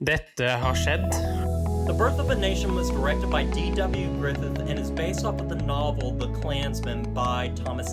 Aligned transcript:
Dette 0.00 0.46
har 0.56 0.76
skjedd. 0.80 1.10
The 1.84 1.92
Birth 1.92 2.18
of 2.18 2.30
a 2.30 2.34
Nation 2.34 2.74
was 2.74 2.88
directed 2.88 3.28
by 3.28 3.44
D.W. 3.44 4.08
Griffith 4.16 4.58
and 4.58 4.78
is 4.78 4.90
based 4.90 5.26
off 5.26 5.38
of 5.42 5.50
the 5.50 5.56
novel 5.56 6.16
The 6.16 6.28
Klansman 6.40 7.02
by 7.12 7.52
Thomas. 7.54 7.92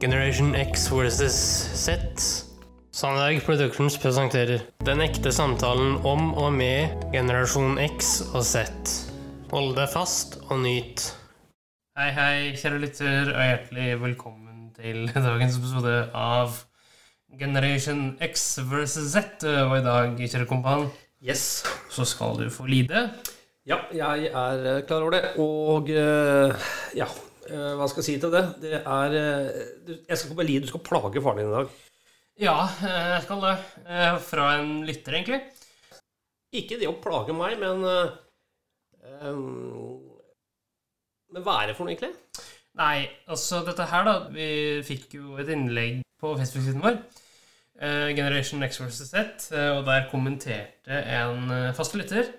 Generation 0.00 0.56
X 0.56 0.88
versus 0.88 1.36
Z. 1.84 1.92
Sandberg 2.90 3.44
Productions 3.46 3.94
presenterer 4.02 4.66
Den 4.82 5.04
ekte 5.06 5.30
samtalen 5.30 6.02
om 6.02 6.34
og 6.34 6.50
med 6.58 6.90
generasjon 7.14 7.78
X 7.78 8.24
og 8.34 8.42
Z. 8.42 8.66
Hold 9.54 9.76
deg 9.78 9.86
fast 9.94 10.40
og 10.48 10.64
nyt. 10.66 11.06
Hei, 11.94 12.10
hei, 12.10 12.34
kjære 12.58 12.82
lytter, 12.88 13.30
og 13.36 13.48
hjertelig 13.52 13.88
velkommen 14.02 14.74
til 14.82 15.06
dagens 15.30 15.62
episode 15.62 15.96
av 16.10 16.58
Generation 17.38 18.16
X 18.20 18.58
versus 18.70 19.12
Z. 19.14 19.44
Og 19.66 19.76
i 19.78 19.84
dag, 19.84 20.16
kjære 20.20 20.46
kompan, 20.50 20.88
Yes. 21.22 21.62
så 21.90 22.04
skal 22.08 22.36
du 22.40 22.48
få 22.50 22.66
lide. 22.66 23.06
Ja, 23.66 23.76
jeg 23.94 24.26
er 24.34 24.64
eh, 24.66 24.80
klar 24.88 25.04
over 25.04 25.14
det. 25.14 25.22
Og 25.38 25.88
eh, 25.94 26.64
ja, 26.98 27.06
eh, 27.46 27.72
hva 27.78 27.86
skal 27.88 28.02
jeg 28.02 28.08
si 28.08 28.16
til 28.24 28.32
det? 28.34 28.42
Det 28.64 28.80
er 28.80 29.14
eh, 29.14 29.98
Jeg 30.08 30.18
skal 30.18 30.34
bare 30.36 30.46
lide. 30.48 30.64
du 30.66 30.72
skal 30.72 30.82
plage 30.82 31.22
faren 31.22 31.38
din 31.38 31.52
i 31.52 31.54
dag. 31.60 31.70
Ja, 32.42 32.56
eh, 32.82 33.06
jeg 33.14 33.22
skal 33.28 33.44
det. 33.46 33.54
Eh, 33.86 34.18
Fra 34.26 34.48
en 34.58 34.72
lytter, 34.88 35.14
egentlig. 35.20 35.40
Ikke 36.58 36.76
det 36.80 36.90
å 36.90 36.98
plage 37.00 37.32
meg, 37.38 37.54
men 37.62 37.86
eh, 37.86 38.10
eh, 39.22 39.42
Men 41.32 41.44
hva 41.46 41.60
er 41.62 41.70
det 41.70 41.76
for 41.78 41.86
noe, 41.86 41.94
egentlig? 41.94 42.12
Nei, 42.76 43.06
altså 43.30 43.62
dette 43.64 43.86
her, 43.88 44.04
da. 44.08 44.14
Vi 44.32 44.82
fikk 44.84 45.14
jo 45.20 45.36
et 45.40 45.48
innlegg 45.54 46.02
på 46.20 46.34
Facebook-siden 46.38 46.82
vår. 46.82 46.98
Eh, 47.80 48.10
Generation 48.16 48.62
X 48.66 48.80
vs. 48.80 49.00
Z, 49.12 49.52
eh, 49.54 49.70
og 49.76 49.84
der 49.86 50.08
kommenterte 50.10 50.98
en 51.16 51.48
faste 51.72 51.76
fast 51.78 51.94
lytter 51.98 52.30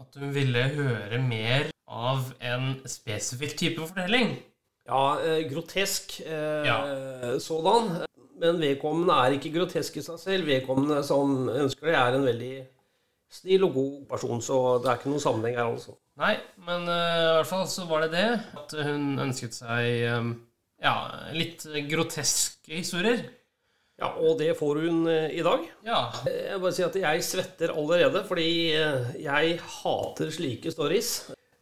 at 0.00 0.18
hun 0.20 0.34
ville 0.34 0.62
høre 0.74 1.18
mer 1.22 1.70
av 1.88 2.32
en 2.42 2.74
spesifikk 2.88 3.56
type 3.60 3.80
fortelling. 3.86 4.34
Ja, 4.88 5.16
eh, 5.22 5.44
grotesk 5.50 6.20
eh, 6.26 6.66
Ja. 6.66 7.38
sådan. 7.40 8.04
Men 8.40 8.58
vedkommende 8.60 9.14
er 9.14 9.36
ikke 9.36 9.52
grotesk 9.54 9.96
i 9.96 10.02
seg 10.02 10.18
selv. 10.18 10.46
Vedkommende 10.50 11.02
som 11.06 11.48
ønsker 11.48 11.86
det, 11.86 11.94
er 11.94 12.16
en 12.18 12.26
veldig 12.26 12.54
snill 13.30 13.64
og 13.64 13.72
god 13.74 14.06
person. 14.10 14.42
Så 14.42 14.58
det 14.82 14.90
er 14.90 14.98
ikke 14.98 15.12
noen 15.12 15.22
sammenheng 15.22 15.56
her, 15.56 15.70
altså. 15.70 15.94
Nei, 16.18 16.34
men 16.66 16.82
eh, 16.90 17.20
i 17.22 17.30
hvert 17.38 17.48
fall 17.50 17.64
så 17.70 17.86
var 17.88 18.04
det 18.04 18.10
det. 18.12 18.26
At 18.58 18.74
hun 18.84 19.06
ønsket 19.24 19.54
seg 19.56 20.02
eh, 20.10 20.28
ja, 20.82 20.94
litt 21.32 21.64
groteske 21.90 22.74
historier. 22.82 23.24
Ja, 24.00 24.08
Og 24.18 24.38
det 24.40 24.50
får 24.58 24.80
hun 24.82 25.04
eh, 25.06 25.28
i 25.38 25.42
dag. 25.46 25.62
Ja. 25.86 26.00
Jeg 26.26 26.58
bare 26.62 26.74
si 26.74 26.82
at 26.82 26.96
jeg 26.98 27.22
svetter 27.22 27.70
allerede, 27.78 28.24
fordi 28.26 28.46
eh, 28.74 29.12
jeg 29.22 29.58
hater 29.62 30.32
slike 30.34 30.72
stories. 30.74 31.10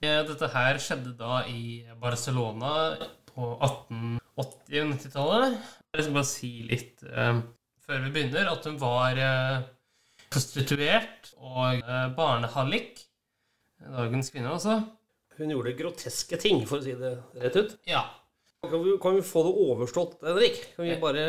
Eh, 0.03 0.23
Dette 0.27 0.49
her 0.55 0.81
skjedde 0.81 1.13
da 1.19 1.43
i 1.51 1.83
Barcelona 2.01 2.71
på 3.29 3.51
1880- 3.59 4.17
og 4.41 4.57
90-tallet. 4.95 5.59
Jeg 5.93 6.07
skal 6.07 6.17
bare 6.17 6.31
si 6.31 6.51
litt 6.71 7.05
eh, 7.05 7.43
før 7.85 8.01
vi 8.07 8.15
begynner, 8.17 8.49
at 8.55 8.65
hun 8.71 8.81
var 8.81 9.21
eh, 9.21 9.69
prostituert 10.33 11.35
og 11.37 11.83
eh, 11.85 12.09
barnehallik. 12.17 13.05
Dagens 13.83 14.33
kvinne, 14.33 14.55
altså. 14.57 14.79
Hun 15.37 15.53
gjorde 15.53 15.77
groteske 15.77 16.39
ting, 16.41 16.65
for 16.69 16.81
å 16.81 16.85
si 16.87 16.97
det 16.97 17.13
rett 17.45 17.57
ut. 17.61 17.77
Ja. 17.89 18.07
Kan 18.65 18.81
vi, 18.87 18.97
kan 19.03 19.17
vi 19.19 19.25
få 19.27 19.43
det 19.45 19.53
overstått, 19.69 20.17
Henrik? 20.25 20.61
Kan 20.77 20.87
vi 20.89 20.97
bare 21.03 21.25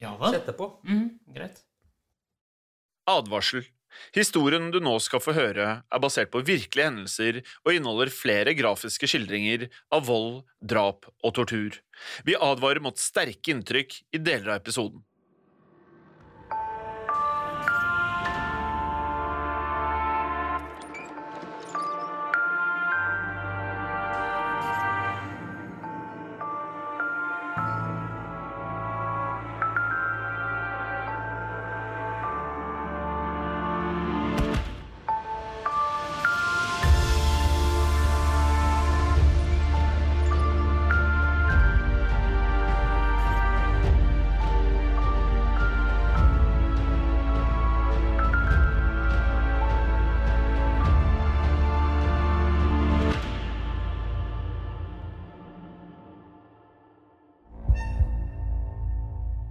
Ja 0.00 0.14
vel. 0.20 0.32
sette 0.38 0.54
på? 0.56 0.70
Mm, 0.88 1.18
greit. 1.34 1.60
Advarsel. 3.10 3.66
Historien 4.14 4.70
du 4.70 4.78
nå 4.82 4.94
skal 5.02 5.20
få 5.22 5.34
høre, 5.34 5.66
er 5.82 6.02
basert 6.02 6.30
på 6.32 6.42
virkelige 6.46 6.86
hendelser 6.86 7.40
og 7.64 7.72
inneholder 7.74 8.12
flere 8.14 8.54
grafiske 8.54 9.08
skildringer 9.10 9.66
av 9.92 10.06
vold, 10.06 10.44
drap 10.62 11.08
og 11.10 11.34
tortur. 11.36 11.80
Vi 12.24 12.38
advarer 12.38 12.82
mot 12.84 12.98
sterke 13.02 13.52
inntrykk 13.52 13.98
i 14.14 14.22
deler 14.22 14.54
av 14.54 14.62
episoden. 14.62 15.02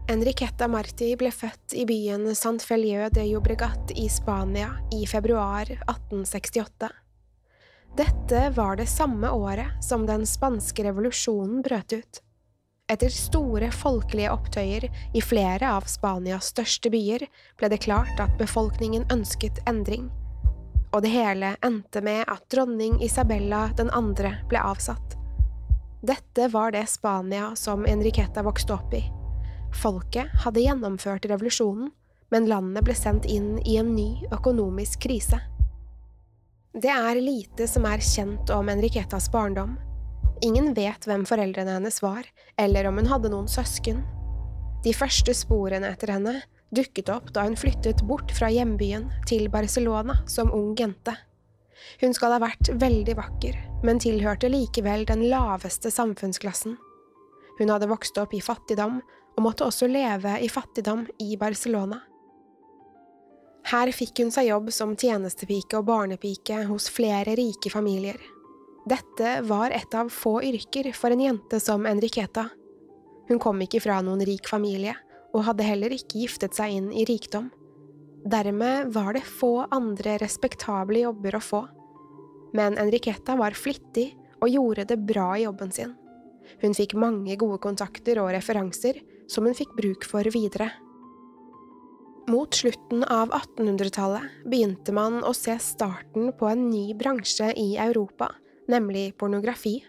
Enriqueta 0.10 0.66
Marti 0.68 1.12
ble 1.14 1.30
født 1.30 1.76
i 1.78 1.84
byen 1.86 2.24
Sant 2.34 2.64
Felieu 2.66 3.12
de 3.14 3.28
Llobregat 3.28 3.92
i 3.94 4.08
Spania 4.10 4.72
i 4.90 5.04
februar 5.06 5.70
1868. 5.70 6.90
Dette 7.98 8.40
var 8.56 8.80
det 8.80 8.88
samme 8.90 9.30
året 9.30 9.86
som 9.86 10.08
den 10.10 10.26
spanske 10.26 10.88
revolusjonen 10.88 11.62
brøt 11.62 11.94
ut. 11.94 12.22
Etter 12.90 13.14
store 13.14 13.70
folkelige 13.70 14.32
opptøyer 14.34 14.88
i 15.14 15.22
flere 15.22 15.76
av 15.78 15.86
Spanias 15.86 16.50
største 16.56 16.90
byer 16.90 17.28
ble 17.62 17.70
det 17.70 17.84
klart 17.86 18.18
at 18.18 18.34
befolkningen 18.42 19.06
ønsket 19.14 19.62
endring, 19.70 20.10
og 20.90 21.06
det 21.06 21.14
hele 21.14 21.54
endte 21.62 22.02
med 22.02 22.26
at 22.26 22.50
dronning 22.50 22.98
Isabella 23.06 23.68
den 23.78 23.94
andre 23.94 24.40
ble 24.50 24.66
avsatt. 24.74 25.20
Dette 26.02 26.50
var 26.50 26.74
det 26.74 26.88
Spania 26.90 27.54
som 27.54 27.86
Enriqueta 27.86 28.42
vokste 28.42 28.74
opp 28.74 28.98
i. 28.98 29.06
Folket 29.76 30.32
hadde 30.44 30.64
gjennomført 30.64 31.28
revolusjonen, 31.30 31.92
men 32.30 32.50
landet 32.50 32.86
ble 32.86 32.96
sendt 32.98 33.26
inn 33.30 33.58
i 33.66 33.78
en 33.82 33.94
ny 33.96 34.26
økonomisk 34.34 35.02
krise. 35.06 35.40
Det 36.74 36.92
er 36.94 37.18
lite 37.18 37.66
som 37.68 37.88
er 37.90 38.04
kjent 38.06 38.52
om 38.54 38.70
Enriquetas 38.70 39.30
barndom. 39.34 39.78
Ingen 40.46 40.74
vet 40.78 41.08
hvem 41.10 41.26
foreldrene 41.28 41.80
hennes 41.80 41.98
var, 42.04 42.28
eller 42.62 42.88
om 42.88 43.02
hun 43.02 43.10
hadde 43.10 43.32
noen 43.34 43.50
søsken. 43.50 44.04
De 44.86 44.94
første 44.96 45.34
sporene 45.36 45.90
etter 45.92 46.14
henne 46.14 46.38
dukket 46.76 47.10
opp 47.12 47.34
da 47.36 47.44
hun 47.48 47.58
flyttet 47.60 48.04
bort 48.08 48.32
fra 48.38 48.52
hjembyen 48.54 49.10
til 49.28 49.50
Barcelona 49.52 50.22
som 50.30 50.54
ung 50.56 50.76
jente. 50.80 51.16
Hun 52.00 52.14
skal 52.16 52.36
ha 52.36 52.42
vært 52.44 52.70
veldig 52.80 53.16
vakker, 53.18 53.58
men 53.84 54.00
tilhørte 54.00 54.52
likevel 54.52 55.08
den 55.10 55.26
laveste 55.32 55.92
samfunnsklassen. 55.92 56.78
Hun 57.60 57.72
hadde 57.74 57.90
vokst 57.92 58.18
opp 58.22 58.36
i 58.36 58.44
fattigdom 58.44 59.02
og 59.40 59.46
måtte 59.46 59.64
også 59.64 59.88
leve 59.88 60.36
i 60.44 60.50
fattigdom 60.52 61.06
i 61.24 61.38
Barcelona. 61.40 62.02
Her 63.70 63.92
fikk 63.96 64.20
hun 64.20 64.32
seg 64.36 64.50
jobb 64.50 64.68
som 64.76 64.98
tjenestepike 65.00 65.80
og 65.80 65.86
barnepike 65.88 66.66
hos 66.68 66.90
flere 66.92 67.38
rike 67.40 67.72
familier. 67.72 68.18
Dette 68.90 69.38
var 69.48 69.72
et 69.72 69.96
av 69.96 70.10
få 70.12 70.40
yrker 70.44 70.90
for 70.98 71.16
en 71.16 71.24
jente 71.24 71.60
som 71.64 71.86
Enriqueta. 71.88 72.50
Hun 73.30 73.40
kom 73.40 73.62
ikke 73.64 73.80
fra 73.84 74.02
noen 74.04 74.26
rik 74.28 74.50
familie, 74.50 74.96
og 75.32 75.46
hadde 75.46 75.68
heller 75.68 75.94
ikke 75.94 76.24
giftet 76.24 76.58
seg 76.58 76.74
inn 76.76 76.90
i 76.92 77.06
rikdom. 77.08 77.52
Dermed 78.26 78.90
var 78.92 79.14
det 79.16 79.24
få 79.24 79.68
andre 79.72 80.18
respektable 80.20 81.06
jobber 81.06 81.38
å 81.38 81.44
få. 81.44 81.62
Men 82.58 82.76
Enriqueta 82.82 83.38
var 83.40 83.56
flittig 83.56 84.10
og 84.42 84.50
gjorde 84.52 84.88
det 84.90 85.00
bra 85.06 85.30
i 85.38 85.46
jobben 85.46 85.72
sin. 85.72 85.94
Hun 86.60 86.74
fikk 86.76 86.98
mange 86.98 87.38
gode 87.40 87.62
kontakter 87.62 88.20
og 88.24 88.34
referanser 88.34 88.98
som 89.30 89.46
hun 89.46 89.58
fikk 89.58 89.76
bruk 89.78 90.08
for 90.08 90.26
videre. 90.34 90.72
Mot 92.30 92.54
slutten 92.54 93.04
av 93.10 93.32
1800-tallet 93.34 94.44
begynte 94.46 94.94
man 94.94 95.24
å 95.26 95.32
se 95.34 95.56
starten 95.64 96.30
på 96.38 96.50
en 96.50 96.68
ny 96.70 96.92
bransje 96.98 97.48
i 97.58 97.72
Europa, 97.82 98.28
nemlig 98.70 99.16
pornografi. 99.18 99.80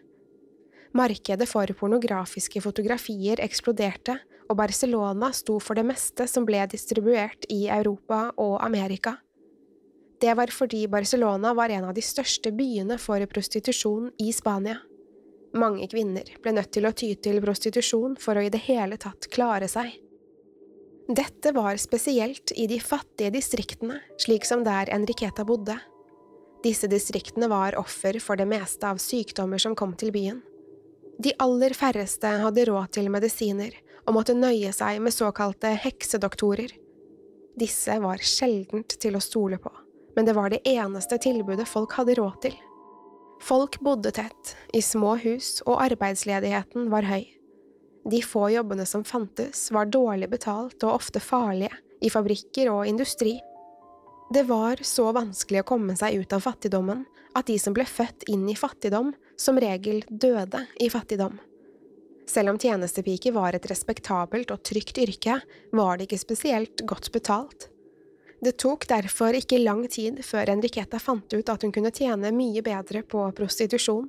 Markedet 0.97 1.47
for 1.49 1.71
pornografiske 1.77 2.63
fotografier 2.65 3.43
eksploderte, 3.45 4.17
og 4.51 4.57
Barcelona 4.59 5.29
sto 5.37 5.61
for 5.63 5.79
det 5.79 5.85
meste 5.87 6.25
som 6.27 6.47
ble 6.49 6.65
distribuert 6.73 7.45
i 7.53 7.69
Europa 7.71 8.31
og 8.41 8.57
Amerika. 8.65 9.19
Det 10.21 10.33
var 10.37 10.51
fordi 10.53 10.87
Barcelona 10.91 11.53
var 11.55 11.71
en 11.73 11.87
av 11.89 11.95
de 11.95 12.03
største 12.05 12.51
byene 12.53 12.99
for 13.01 13.23
prostitusjon 13.31 14.11
i 14.21 14.33
Spania. 14.37 14.81
Mange 15.57 15.89
kvinner 15.91 16.29
ble 16.43 16.53
nødt 16.55 16.71
til 16.77 16.87
å 16.87 16.93
ty 16.95 17.15
til 17.19 17.41
prostitusjon 17.43 18.15
for 18.23 18.39
å 18.39 18.45
i 18.47 18.53
det 18.53 18.63
hele 18.69 18.99
tatt 19.01 19.27
klare 19.35 19.67
seg. 19.71 19.97
Dette 21.11 21.51
var 21.57 21.75
spesielt 21.83 22.53
i 22.55 22.69
de 22.71 22.79
fattige 22.79 23.33
distriktene, 23.35 23.97
slik 24.21 24.47
som 24.47 24.63
der 24.63 24.93
Enriqueta 24.95 25.43
bodde. 25.45 25.75
Disse 26.63 26.87
distriktene 26.87 27.49
var 27.51 27.75
offer 27.81 28.21
for 28.23 28.39
det 28.39 28.47
meste 28.47 28.87
av 28.87 29.01
sykdommer 29.03 29.59
som 29.59 29.75
kom 29.75 29.97
til 29.99 30.13
byen. 30.15 30.39
De 31.19 31.35
aller 31.43 31.75
færreste 31.75 32.31
hadde 32.45 32.69
råd 32.69 32.95
til 32.95 33.11
medisiner 33.13 33.75
og 34.07 34.15
måtte 34.17 34.39
nøye 34.39 34.71
seg 34.73 35.03
med 35.03 35.17
såkalte 35.17 35.75
heksedoktorer. 35.83 36.71
Disse 37.59 37.99
var 38.01 38.23
sjeldent 38.23 38.95
til 39.03 39.19
å 39.19 39.25
stole 39.25 39.59
på, 39.59 39.73
men 40.15 40.29
det 40.29 40.37
var 40.39 40.55
det 40.55 40.63
eneste 40.69 41.19
tilbudet 41.21 41.67
folk 41.69 41.99
hadde 41.99 42.17
råd 42.21 42.39
til. 42.47 42.57
Folk 43.41 43.81
bodde 43.81 44.13
tett, 44.15 44.57
i 44.77 44.83
små 44.85 45.17
hus, 45.23 45.61
og 45.67 45.81
arbeidsledigheten 45.83 46.91
var 46.93 47.09
høy. 47.09 47.25
De 48.11 48.21
få 48.25 48.49
jobbene 48.53 48.87
som 48.89 49.05
fantes, 49.05 49.69
var 49.73 49.89
dårlig 49.93 50.29
betalt 50.33 50.85
og 50.85 50.99
ofte 51.01 51.23
farlige, 51.25 51.73
i 52.01 52.09
fabrikker 52.13 52.71
og 52.73 52.87
industri. 52.89 53.35
Det 54.33 54.47
var 54.49 54.81
så 54.87 55.11
vanskelig 55.13 55.65
å 55.65 55.69
komme 55.69 55.97
seg 55.99 56.23
ut 56.23 56.33
av 56.33 56.45
fattigdommen 56.45 57.03
at 57.37 57.49
de 57.51 57.59
som 57.61 57.75
ble 57.77 57.85
født 57.89 58.29
inn 58.31 58.47
i 58.49 58.57
fattigdom, 58.57 59.13
som 59.37 59.59
regel 59.61 60.03
døde 60.09 60.65
i 60.81 60.89
fattigdom. 60.93 61.39
Selv 62.31 62.53
om 62.53 62.61
tjenestepike 62.61 63.33
var 63.35 63.57
et 63.57 63.67
respektabelt 63.71 64.53
og 64.55 64.63
trygt 64.67 65.01
yrke, 65.03 65.41
var 65.75 65.99
det 65.99 66.07
ikke 66.07 66.21
spesielt 66.23 66.85
godt 66.87 67.11
betalt. 67.15 67.71
Det 68.41 68.57
tok 68.57 68.87
derfor 68.89 69.37
ikke 69.37 69.61
lang 69.61 69.85
tid 69.93 70.23
før 70.25 70.49
Enriqueta 70.55 70.99
fant 71.03 71.29
ut 71.35 71.53
at 71.53 71.65
hun 71.65 71.73
kunne 71.75 71.93
tjene 71.93 72.33
mye 72.33 72.63
bedre 72.65 73.03
på 73.05 73.27
prostitusjon. 73.37 74.09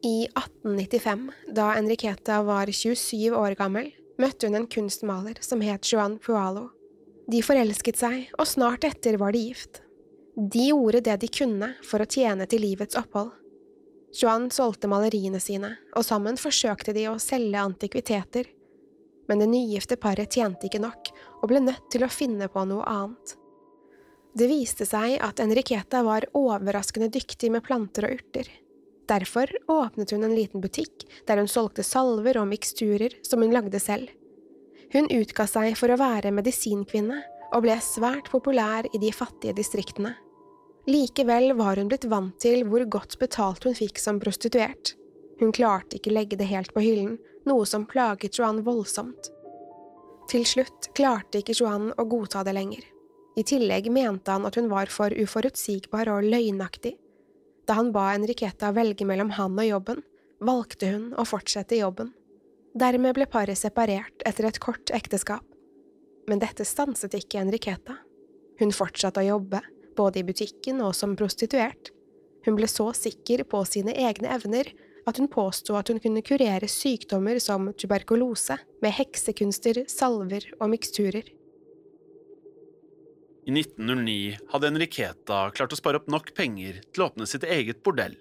I 0.00 0.24
1895, 0.32 1.26
da 1.52 1.74
Enriqueta 1.76 2.38
var 2.46 2.72
27 2.72 3.36
år 3.36 3.56
gammel, 3.58 3.90
møtte 4.20 4.48
hun 4.48 4.56
en 4.62 4.68
kunstmaler 4.70 5.36
som 5.44 5.60
het 5.60 5.84
Joan 5.92 6.16
Pualo. 6.24 6.70
De 7.30 7.42
forelsket 7.44 8.00
seg, 8.00 8.30
og 8.40 8.48
snart 8.48 8.86
etter 8.88 9.20
var 9.20 9.36
de 9.36 9.44
gift. 9.50 9.82
De 10.40 10.70
gjorde 10.70 11.02
det 11.04 11.18
de 11.20 11.28
kunne 11.28 11.74
for 11.84 12.00
å 12.00 12.08
tjene 12.08 12.48
til 12.48 12.64
livets 12.64 12.96
opphold. 12.96 13.34
Joan 14.16 14.48
solgte 14.50 14.88
maleriene 14.90 15.38
sine, 15.38 15.74
og 15.94 16.06
sammen 16.06 16.40
forsøkte 16.40 16.96
de 16.96 17.04
å 17.10 17.18
selge 17.22 17.60
antikviteter. 17.60 18.48
Men 19.30 19.38
det 19.38 19.46
nygifte 19.52 19.94
paret 20.00 20.34
tjente 20.34 20.66
ikke 20.66 20.82
nok, 20.82 21.12
og 21.38 21.52
ble 21.52 21.60
nødt 21.62 21.86
til 21.94 22.02
å 22.02 22.10
finne 22.10 22.48
på 22.50 22.64
noe 22.66 22.82
annet. 22.90 23.36
Det 24.34 24.46
viste 24.50 24.86
seg 24.86 25.20
at 25.22 25.38
Enriqueta 25.42 26.02
var 26.06 26.26
overraskende 26.38 27.06
dyktig 27.14 27.50
med 27.54 27.62
planter 27.66 28.08
og 28.08 28.18
urter. 28.18 28.50
Derfor 29.10 29.50
åpnet 29.70 30.10
hun 30.14 30.26
en 30.26 30.34
liten 30.34 30.62
butikk 30.62 31.06
der 31.26 31.40
hun 31.40 31.50
solgte 31.50 31.86
salver 31.86 32.38
og 32.38 32.46
miksturer 32.50 33.16
som 33.26 33.42
hun 33.42 33.54
lagde 33.54 33.78
selv. 33.82 34.10
Hun 34.90 35.10
utga 35.14 35.46
seg 35.50 35.78
for 35.78 35.90
å 35.90 35.98
være 35.98 36.34
medisinkvinne 36.34 37.18
og 37.54 37.64
ble 37.64 37.78
svært 37.82 38.30
populær 38.30 38.86
i 38.90 39.00
de 39.02 39.10
fattige 39.14 39.54
distriktene. 39.58 40.14
Likevel 40.90 41.52
var 41.58 41.78
hun 41.78 41.90
blitt 41.90 42.06
vant 42.10 42.38
til 42.42 42.64
hvor 42.66 42.86
godt 42.90 43.18
betalt 43.20 43.66
hun 43.66 43.78
fikk 43.78 43.98
som 44.02 44.18
prostituert. 44.22 44.94
Hun 45.42 45.54
klarte 45.54 45.98
ikke 45.98 46.14
legge 46.14 46.38
det 46.38 46.50
helt 46.50 46.74
på 46.74 46.82
hyllen, 46.84 47.18
noe 47.48 47.66
som 47.66 47.86
plaget 47.88 48.38
Johan 48.38 48.62
voldsomt. 48.66 49.30
Til 50.30 50.44
slutt 50.46 50.92
klarte 50.94 51.40
ikke 51.40 51.56
Joan 51.58 51.90
å 51.98 52.06
godta 52.06 52.44
det 52.46 52.54
lenger. 52.54 52.84
I 53.38 53.42
tillegg 53.46 53.88
mente 53.90 54.30
han 54.30 54.46
at 54.46 54.56
hun 54.58 54.68
var 54.70 54.90
for 54.92 55.10
uforutsigbar 55.10 56.10
og 56.12 56.26
løgnaktig. 56.26 56.94
Da 57.66 57.78
han 57.78 57.90
ba 57.94 58.10
Enriqueta 58.14 58.70
velge 58.74 59.06
mellom 59.06 59.32
han 59.38 59.58
og 59.58 59.66
jobben, 59.66 60.02
valgte 60.40 60.90
hun 60.92 61.10
å 61.18 61.26
fortsette 61.26 61.78
jobben. 61.78 62.12
Dermed 62.78 63.16
ble 63.16 63.26
paret 63.30 63.58
separert 63.58 64.22
etter 64.26 64.46
et 64.46 64.60
kort 64.62 64.92
ekteskap. 64.94 65.44
Men 66.30 66.42
dette 66.42 66.66
stanset 66.66 67.14
ikke 67.18 67.40
Enriqueta. 67.42 67.96
Hun 68.60 68.74
fortsatte 68.76 69.22
å 69.22 69.28
jobbe, 69.32 69.62
både 69.98 70.20
i 70.20 70.26
butikken 70.26 70.82
og 70.84 70.94
som 70.94 71.16
prostituert. 71.18 71.90
Hun 72.46 72.54
ble 72.58 72.68
så 72.70 72.90
sikker 72.94 73.42
på 73.50 73.64
sine 73.68 73.94
egne 73.98 74.30
evner 74.36 74.70
at 75.10 75.18
hun 75.18 75.28
påsto 75.30 75.76
at 75.78 75.90
hun 75.90 76.00
kunne 76.02 76.22
kurere 76.24 76.68
sykdommer 76.70 77.40
som 77.42 77.72
tuberkulose 77.74 78.56
med 78.82 78.94
heksekunster, 78.96 79.84
salver 79.90 80.46
og 80.60 80.70
miksturer. 80.72 81.28
I 83.50 83.52
1909 83.56 84.38
hadde 84.52 84.68
Enriqueta 84.70 85.44
klart 85.56 85.72
å 85.74 85.78
spare 85.78 85.98
opp 85.98 86.10
nok 86.12 86.34
penger 86.36 86.82
til 86.92 87.02
å 87.02 87.08
åpne 87.10 87.26
sitt 87.26 87.46
eget 87.48 87.80
bordell. 87.82 88.14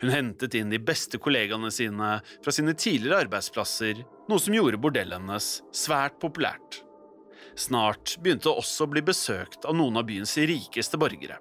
Hun 0.00 0.12
hentet 0.14 0.54
inn 0.54 0.70
de 0.70 0.78
beste 0.78 1.18
kollegaene 1.18 1.70
sine 1.74 2.18
fra 2.44 2.54
sine 2.54 2.76
tidligere 2.78 3.24
arbeidsplasser, 3.24 4.04
noe 4.30 4.40
som 4.40 4.54
gjorde 4.54 4.80
bordellet 4.80 5.18
hennes 5.18 5.48
svært 5.74 6.20
populært. 6.22 6.84
Snart 7.58 8.16
begynte 8.22 8.48
det 8.48 8.62
også 8.62 8.86
å 8.86 8.92
bli 8.94 9.02
besøkt 9.06 9.66
av 9.66 9.76
noen 9.78 9.98
av 9.98 10.06
byens 10.08 10.36
rikeste 10.38 10.98
borgere, 11.00 11.40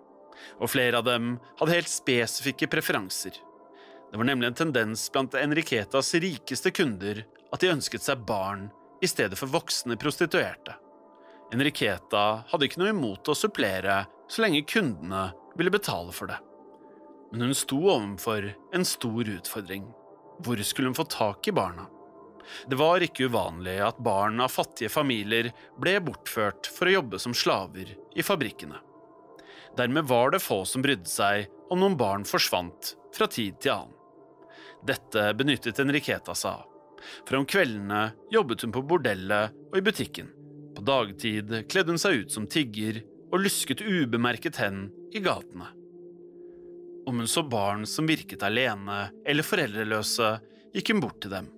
og 0.58 0.72
flere 0.74 1.00
av 1.00 1.08
dem 1.08 1.36
hadde 1.60 1.78
helt 1.78 1.92
spesifikke 1.92 2.70
preferanser. 2.72 3.38
Det 4.14 4.18
var 4.18 4.28
nemlig 4.30 4.48
en 4.48 4.54
tendens 4.54 5.12
blant 5.12 5.34
Enriquetas 5.34 6.14
rikeste 6.14 6.70
kunder 6.72 7.24
at 7.50 7.64
de 7.64 7.72
ønsket 7.74 8.04
seg 8.06 8.20
barn 8.30 8.68
i 9.02 9.08
stedet 9.10 9.40
for 9.40 9.50
voksne 9.50 9.98
prostituerte. 9.98 10.76
Enriqueta 11.50 12.44
hadde 12.52 12.68
ikke 12.68 12.84
noe 12.84 12.92
imot 12.94 13.32
å 13.34 13.34
supplere 13.34 14.04
så 14.30 14.44
lenge 14.44 14.68
kundene 14.70 15.32
ville 15.58 15.74
betale 15.74 16.14
for 16.14 16.30
det. 16.30 16.38
Men 17.32 17.48
hun 17.48 17.58
sto 17.58 17.80
overfor 17.96 18.52
en 18.78 18.86
stor 18.86 19.32
utfordring. 19.34 19.90
Hvor 20.46 20.62
skulle 20.62 20.94
hun 20.94 21.00
få 21.02 21.08
tak 21.10 21.50
i 21.50 21.56
barna? 21.58 21.88
Det 22.70 22.78
var 22.78 23.02
ikke 23.02 23.32
uvanlig 23.34 23.80
at 23.82 23.98
barn 23.98 24.38
av 24.46 24.54
fattige 24.54 24.94
familier 24.94 25.50
ble 25.82 25.96
bortført 26.06 26.70
for 26.70 26.86
å 26.86 26.96
jobbe 27.00 27.18
som 27.18 27.34
slaver 27.34 27.96
i 28.14 28.30
fabrikkene. 28.30 28.78
Dermed 29.74 30.06
var 30.06 30.38
det 30.38 30.46
få 30.46 30.62
som 30.70 30.86
brydde 30.86 31.10
seg 31.10 31.50
om 31.74 31.82
noen 31.82 31.98
barn 31.98 32.30
forsvant 32.30 32.94
fra 33.18 33.26
tid 33.26 33.58
til 33.58 33.80
annen. 33.80 34.00
Dette 34.84 35.30
benyttet 35.40 35.80
Enriqueta 35.80 36.36
seg 36.36 36.58
av, 36.60 36.66
for 37.24 37.40
om 37.40 37.46
kveldene 37.48 38.10
jobbet 38.32 38.66
hun 38.66 38.74
på 38.76 38.84
bordellet 38.88 39.56
og 39.72 39.78
i 39.80 39.84
butikken. 39.86 40.28
På 40.76 40.84
dagtid 40.84 41.54
kledde 41.72 41.94
hun 41.94 42.02
seg 42.02 42.24
ut 42.24 42.34
som 42.34 42.48
tigger 42.50 43.00
og 43.32 43.46
lusket 43.46 43.84
ubemerket 43.86 44.60
hen 44.60 44.88
i 45.16 45.22
gatene. 45.24 45.70
Om 47.08 47.20
hun 47.20 47.28
så 47.28 47.44
barn 47.48 47.86
som 47.88 48.08
virket 48.08 48.44
alene 48.44 49.08
eller 49.28 49.48
foreldreløse, 49.48 50.36
gikk 50.76 50.94
hun 50.94 51.04
bort 51.04 51.20
til 51.24 51.34
dem. 51.36 51.50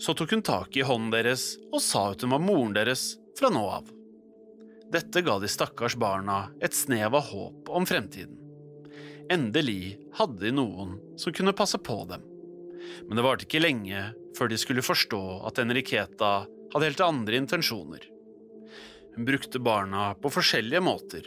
Så 0.00 0.14
tok 0.16 0.34
hun 0.34 0.42
tak 0.46 0.76
i 0.76 0.84
hånden 0.86 1.12
deres 1.12 1.52
og 1.70 1.82
sa 1.84 2.10
at 2.12 2.22
hun 2.24 2.34
var 2.34 2.42
moren 2.42 2.74
deres 2.76 3.12
fra 3.38 3.50
nå 3.52 3.62
av. 3.78 3.90
Dette 4.90 5.22
ga 5.22 5.36
de 5.38 5.50
stakkars 5.50 5.94
barna 6.00 6.48
et 6.58 6.74
snev 6.74 7.14
av 7.14 7.28
håp 7.30 7.70
om 7.70 7.86
fremtiden. 7.86 8.38
Endelig 9.30 10.00
hadde 10.18 10.42
de 10.42 10.50
noen 10.54 10.96
som 11.20 11.34
kunne 11.34 11.54
passe 11.54 11.78
på 11.78 12.00
dem. 12.10 12.24
Men 13.08 13.18
det 13.18 13.24
varte 13.26 13.46
ikke 13.46 13.62
lenge 13.62 14.06
før 14.38 14.50
de 14.50 14.58
skulle 14.60 14.84
forstå 14.84 15.22
at 15.48 15.60
Enriqueta 15.62 16.32
hadde 16.72 16.86
helt 16.86 17.04
andre 17.04 17.40
intensjoner. 17.40 18.06
Hun 19.16 19.26
brukte 19.26 19.62
barna 19.62 20.14
på 20.14 20.30
forskjellige 20.32 20.82
måter. 20.84 21.26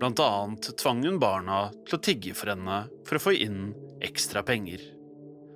Blant 0.00 0.20
annet 0.20 0.70
tvang 0.80 1.04
hun 1.06 1.20
barna 1.22 1.66
til 1.86 1.98
å 1.98 2.02
tigge 2.02 2.34
for 2.36 2.52
henne 2.52 2.82
for 3.06 3.18
å 3.18 3.24
få 3.28 3.34
inn 3.36 3.70
ekstra 4.04 4.42
penger. 4.46 4.82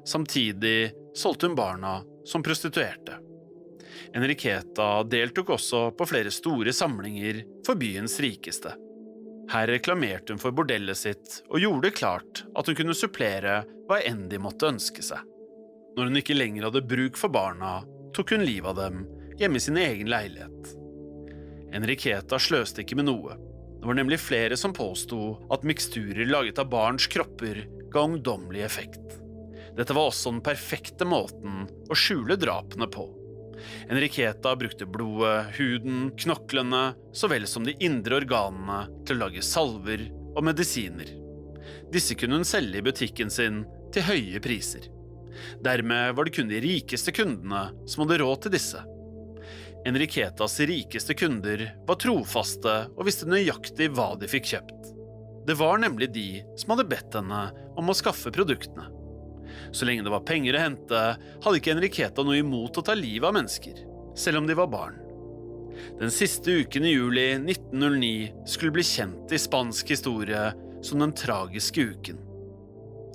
Samtidig 0.09 0.93
solgte 1.17 1.49
hun 1.51 1.59
barna 1.59 1.99
som 2.25 2.45
prostituerte. 2.45 3.19
Enriqueta 4.17 5.03
deltok 5.07 5.55
også 5.57 5.91
på 5.97 6.07
flere 6.09 6.33
store 6.35 6.73
samlinger 6.75 7.43
for 7.67 7.79
byens 7.79 8.17
rikeste. 8.23 8.73
Her 9.51 9.67
reklamerte 9.67 10.33
hun 10.33 10.39
for 10.39 10.55
bordellet 10.55 10.99
sitt 10.99 11.41
og 11.49 11.59
gjorde 11.59 11.89
det 11.89 11.97
klart 11.99 12.45
at 12.55 12.69
hun 12.71 12.77
kunne 12.79 12.95
supplere 12.95 13.63
hva 13.89 13.99
enn 14.07 14.29
de 14.31 14.39
måtte 14.39 14.69
ønske 14.71 15.03
seg. 15.03 15.25
Når 15.97 16.07
hun 16.07 16.21
ikke 16.21 16.37
lenger 16.37 16.69
hadde 16.69 16.87
bruk 16.87 17.19
for 17.19 17.35
barna, 17.35 17.81
tok 18.15 18.37
hun 18.37 18.47
livet 18.47 18.71
av 18.71 18.79
dem 18.79 19.03
hjemme 19.41 19.59
i 19.59 19.65
sin 19.65 19.81
egen 19.81 20.11
leilighet. 20.13 20.75
Enriqueta 21.75 22.39
sløste 22.39 22.85
ikke 22.85 22.99
med 23.01 23.09
noe. 23.11 23.35
Det 23.81 23.89
var 23.89 23.97
nemlig 23.99 24.21
flere 24.23 24.59
som 24.61 24.75
påsto 24.77 25.35
at 25.51 25.67
miksturer 25.67 26.29
laget 26.29 26.61
av 26.63 26.71
barns 26.71 27.09
kropper 27.11 27.65
ga 27.91 28.07
ungdommelig 28.07 28.63
effekt. 28.63 29.17
Dette 29.77 29.95
var 29.97 30.11
også 30.11 30.35
den 30.35 30.43
perfekte 30.45 31.07
måten 31.09 31.65
å 31.91 31.99
skjule 31.99 32.39
drapene 32.39 32.87
på. 32.91 33.07
Enriqueta 33.91 34.55
brukte 34.57 34.87
blodet, 34.87 35.51
huden, 35.59 36.11
knoklene 36.17 36.85
så 37.13 37.31
vel 37.31 37.47
som 37.51 37.67
de 37.67 37.77
indre 37.85 38.21
organene 38.21 38.85
til 39.07 39.19
å 39.19 39.27
lage 39.27 39.45
salver 39.45 40.07
og 40.35 40.45
medisiner. 40.47 41.11
Disse 41.93 42.15
kunne 42.19 42.41
hun 42.41 42.47
selge 42.49 42.81
i 42.81 42.87
butikken 42.87 43.33
sin 43.33 43.65
til 43.95 44.07
høye 44.07 44.41
priser. 44.43 44.87
Dermed 45.65 46.15
var 46.17 46.27
det 46.27 46.37
kun 46.37 46.51
de 46.51 46.61
rikeste 46.63 47.15
kundene 47.15 47.71
som 47.89 48.05
hadde 48.05 48.21
råd 48.23 48.45
til 48.45 48.55
disse. 48.55 48.83
Enriquetas 49.89 50.59
rikeste 50.69 51.17
kunder 51.17 51.65
var 51.89 51.99
trofaste 52.03 52.75
og 52.93 53.07
visste 53.09 53.29
nøyaktig 53.31 53.89
hva 53.97 54.13
de 54.21 54.29
fikk 54.29 54.51
kjøpt. 54.53 54.91
Det 55.49 55.57
var 55.57 55.81
nemlig 55.81 56.11
de 56.13 56.29
som 56.61 56.75
hadde 56.75 56.89
bedt 56.91 57.17
henne 57.17 57.45
om 57.81 57.89
å 57.89 57.97
skaffe 57.97 58.33
produktene. 58.35 58.91
Så 59.73 59.87
lenge 59.87 60.07
det 60.07 60.13
var 60.13 60.25
penger 60.27 60.57
å 60.57 60.65
hente, 60.65 61.03
hadde 61.45 61.61
ikke 61.61 61.75
Enriqueta 61.77 62.25
noe 62.27 62.41
imot 62.41 62.79
å 62.81 62.85
ta 62.85 62.97
livet 62.99 63.29
av 63.29 63.37
mennesker, 63.37 63.85
selv 64.19 64.43
om 64.43 64.49
de 64.49 64.57
var 64.59 64.71
barn. 64.73 64.99
Den 66.01 66.11
siste 66.13 66.51
uken 66.63 66.85
i 66.85 66.95
juli 66.95 67.27
1909 67.39 68.47
skulle 68.49 68.75
bli 68.75 68.85
kjent 68.85 69.33
i 69.33 69.39
spansk 69.41 69.95
historie 69.95 70.51
som 70.83 71.01
den 71.01 71.15
tragiske 71.17 71.85
uken. 71.93 72.19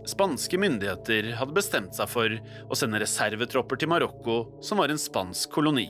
Spanske 0.06 0.58
myndigheter 0.62 1.32
hadde 1.40 1.58
bestemt 1.58 1.98
seg 1.98 2.10
for 2.10 2.34
å 2.70 2.78
sende 2.78 3.02
reservetropper 3.02 3.82
til 3.82 3.90
Marokko, 3.90 4.36
som 4.62 4.82
var 4.82 4.94
en 4.94 5.02
spansk 5.02 5.50
koloni. 5.58 5.88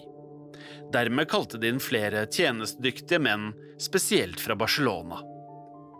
Dermed 0.93 1.27
kalte 1.27 1.59
de 1.59 1.73
inn 1.73 1.81
flere 1.83 2.23
tjenestedyktige 2.31 3.19
menn, 3.19 3.49
spesielt 3.81 4.39
fra 4.39 4.55
Barcelona. 4.55 5.19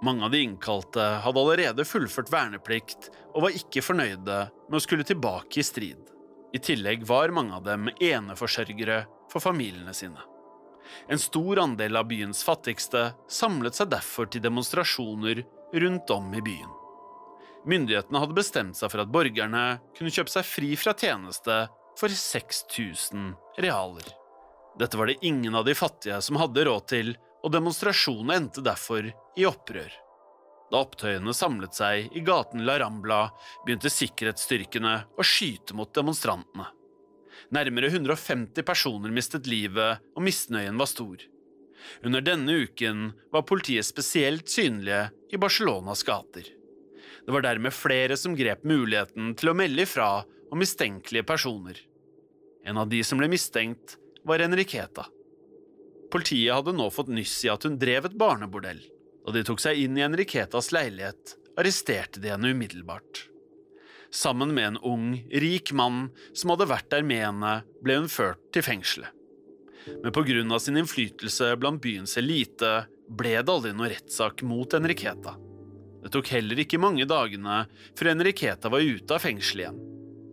Mange 0.05 0.27
av 0.27 0.31
de 0.31 0.43
innkalte 0.45 1.03
hadde 1.25 1.41
allerede 1.41 1.87
fullført 1.87 2.31
verneplikt 2.31 3.09
og 3.35 3.43
var 3.43 3.57
ikke 3.57 3.83
fornøyde 3.83 4.37
med 4.69 4.77
å 4.77 4.83
skulle 4.83 5.05
tilbake 5.07 5.59
i 5.59 5.65
strid. 5.67 6.11
I 6.55 6.61
tillegg 6.63 7.03
var 7.07 7.33
mange 7.35 7.57
av 7.57 7.65
dem 7.65 7.89
eneforsørgere 7.99 9.03
for 9.31 9.43
familiene 9.43 9.93
sine. 9.93 10.21
En 11.11 11.19
stor 11.19 11.59
andel 11.59 11.97
av 11.99 12.07
byens 12.07 12.43
fattigste 12.45 13.09
samlet 13.27 13.75
seg 13.75 13.91
derfor 13.91 14.29
til 14.31 14.43
demonstrasjoner 14.45 15.43
rundt 15.75 16.13
om 16.15 16.29
i 16.33 16.43
byen. 16.45 16.71
Myndighetene 17.65 18.21
hadde 18.21 18.37
bestemt 18.37 18.77
seg 18.77 18.93
for 18.93 19.01
at 19.01 19.11
borgerne 19.11 19.65
kunne 19.97 20.13
kjøpe 20.13 20.31
seg 20.31 20.47
fri 20.47 20.71
fra 20.79 20.93
tjeneste 20.93 21.65
for 21.99 22.13
6000 22.13 23.33
realer. 23.65 24.07
Dette 24.79 24.99
var 24.99 25.09
det 25.09 25.21
ingen 25.25 25.55
av 25.55 25.65
de 25.65 25.75
fattige 25.75 26.21
som 26.21 26.37
hadde 26.39 26.67
råd 26.67 26.87
til, 26.91 27.13
og 27.43 27.51
demonstrasjonene 27.53 28.39
endte 28.39 28.63
derfor 28.63 29.07
i 29.09 29.47
opprør. 29.47 29.91
Da 30.71 30.81
opptøyene 30.81 31.33
samlet 31.35 31.77
seg 31.77 32.15
i 32.17 32.23
gaten 32.25 32.65
La 32.65 32.79
Rambla, 32.81 33.27
begynte 33.65 33.91
sikkerhetsstyrkene 33.93 34.95
å 35.15 35.25
skyte 35.25 35.77
mot 35.77 35.91
demonstrantene. 35.93 36.71
Nærmere 37.53 37.91
150 37.91 38.65
personer 38.65 39.13
mistet 39.13 39.47
livet, 39.47 40.01
og 40.15 40.25
misnøyen 40.25 40.79
var 40.81 40.89
stor. 40.89 41.21
Under 42.01 42.23
denne 42.25 42.63
uken 42.65 43.11
var 43.33 43.45
politiet 43.45 43.85
spesielt 43.85 44.49
synlige 44.49 45.09
i 45.29 45.37
Barcelonas 45.37 46.01
gater. 46.07 46.47
Det 47.25 47.33
var 47.33 47.45
dermed 47.45 47.73
flere 47.73 48.17
som 48.17 48.35
grep 48.37 48.65
muligheten 48.65 49.33
til 49.37 49.51
å 49.51 49.57
melde 49.57 49.85
ifra 49.85 50.09
om 50.51 50.61
mistenkelige 50.61 51.25
personer. 51.27 51.77
En 52.65 52.81
av 52.81 52.89
de 52.89 53.03
som 53.05 53.21
ble 53.21 53.29
mistenkt, 53.29 53.99
var 54.25 54.41
Enriqueta. 54.41 55.05
Politiet 56.09 56.53
hadde 56.53 56.73
nå 56.73 56.89
fått 56.93 57.11
nyss 57.13 57.37
i 57.45 57.51
at 57.53 57.65
hun 57.67 57.77
drev 57.81 58.07
et 58.09 58.17
barnebordell. 58.17 58.81
Da 59.25 59.33
de 59.33 59.43
tok 59.45 59.61
seg 59.63 59.79
inn 59.81 59.97
i 59.97 60.03
Enriquetas 60.05 60.69
leilighet, 60.75 61.35
arresterte 61.57 62.21
de 62.21 62.29
henne 62.29 62.51
umiddelbart. 62.53 63.25
Sammen 64.13 64.53
med 64.53 64.67
en 64.67 64.77
ung, 64.77 65.07
rik 65.31 65.73
mann 65.73 66.09
som 66.33 66.53
hadde 66.53 66.69
vært 66.69 66.91
der 66.93 67.03
med 67.03 67.23
henne, 67.25 67.55
ble 67.83 67.97
hun 67.99 68.11
ført 68.11 68.43
til 68.53 68.63
fengselet. 68.63 69.09
Men 70.01 70.13
på 70.13 70.23
grunn 70.25 70.53
av 70.53 70.61
sin 70.63 70.77
innflytelse 70.79 71.51
blant 71.61 71.81
byens 71.83 72.15
elite 72.17 72.85
ble 73.09 73.35
det 73.37 73.51
aldri 73.51 73.73
noe 73.75 73.89
rettssak 73.91 74.41
mot 74.45 74.73
Enriqueta. 74.77 75.35
Det 76.05 76.13
tok 76.13 76.29
heller 76.33 76.61
ikke 76.61 76.81
mange 76.81 77.05
dagene 77.09 77.63
før 77.97 78.11
Enriqueta 78.13 78.69
var 78.69 78.85
ute 78.85 79.17
av 79.17 79.25
fengselet 79.25 79.65
igjen. 79.65 79.83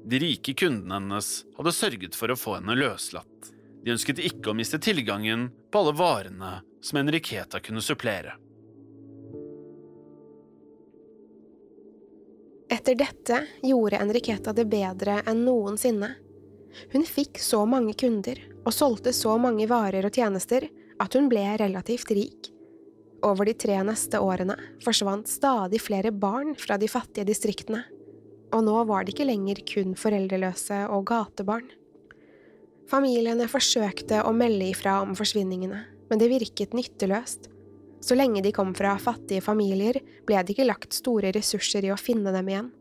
De 0.05 0.19
rike 0.19 0.55
kundene 0.59 0.99
hennes 0.99 1.33
hadde 1.57 1.75
sørget 1.77 2.17
for 2.19 2.33
å 2.33 2.37
få 2.37 2.57
henne 2.59 2.77
løslatt. 2.77 3.53
De 3.85 3.93
ønsket 3.95 4.21
ikke 4.23 4.53
å 4.53 4.57
miste 4.57 4.81
tilgangen 4.83 5.49
på 5.73 5.81
alle 5.81 5.95
varene 5.97 6.55
som 6.85 7.01
Enriqueta 7.01 7.61
kunne 7.65 7.85
supplere. 7.85 8.37
Etter 12.73 12.95
dette 12.97 13.39
gjorde 13.61 13.99
Enriqueta 14.01 14.53
det 14.57 14.65
bedre 14.73 15.19
enn 15.29 15.43
noensinne. 15.45 16.09
Hun 16.95 17.03
fikk 17.05 17.37
så 17.43 17.67
mange 17.69 17.93
kunder 18.01 18.39
og 18.63 18.73
solgte 18.73 19.13
så 19.13 19.35
mange 19.37 19.67
varer 19.69 20.09
og 20.09 20.17
tjenester 20.17 20.65
at 21.03 21.19
hun 21.19 21.29
ble 21.29 21.43
relativt 21.61 22.15
rik. 22.17 22.49
Over 23.29 23.51
de 23.51 23.55
tre 23.61 23.77
neste 23.85 24.23
årene 24.25 24.57
forsvant 24.81 25.29
stadig 25.29 25.83
flere 25.85 26.15
barn 26.17 26.55
fra 26.57 26.81
de 26.81 26.89
fattige 26.89 27.29
distriktene, 27.29 27.83
og 28.57 28.65
nå 28.65 28.81
var 28.89 29.05
det 29.05 29.13
ikke 29.13 29.29
lenger 29.29 29.61
kun 29.69 29.93
foreldreløse 29.99 30.87
og 30.97 31.05
gatebarn. 31.13 31.69
Familiene 32.89 33.53
forsøkte 33.53 34.25
å 34.25 34.33
melde 34.33 34.73
ifra 34.73 35.03
om 35.05 35.13
forsvinningene, 35.19 35.85
men 36.09 36.25
det 36.25 36.33
virket 36.33 36.73
nytteløst. 36.77 37.52
Så 38.03 38.17
lenge 38.19 38.43
de 38.43 38.53
kom 38.55 38.73
fra 38.75 38.97
fattige 38.99 39.45
familier, 39.45 40.01
ble 40.27 40.41
det 40.43 40.57
ikke 40.57 40.67
lagt 40.67 40.97
store 40.97 41.31
ressurser 41.35 41.87
i 41.87 41.93
å 41.95 42.01
finne 42.01 42.35
dem 42.35 42.49
igjen. 42.51 42.73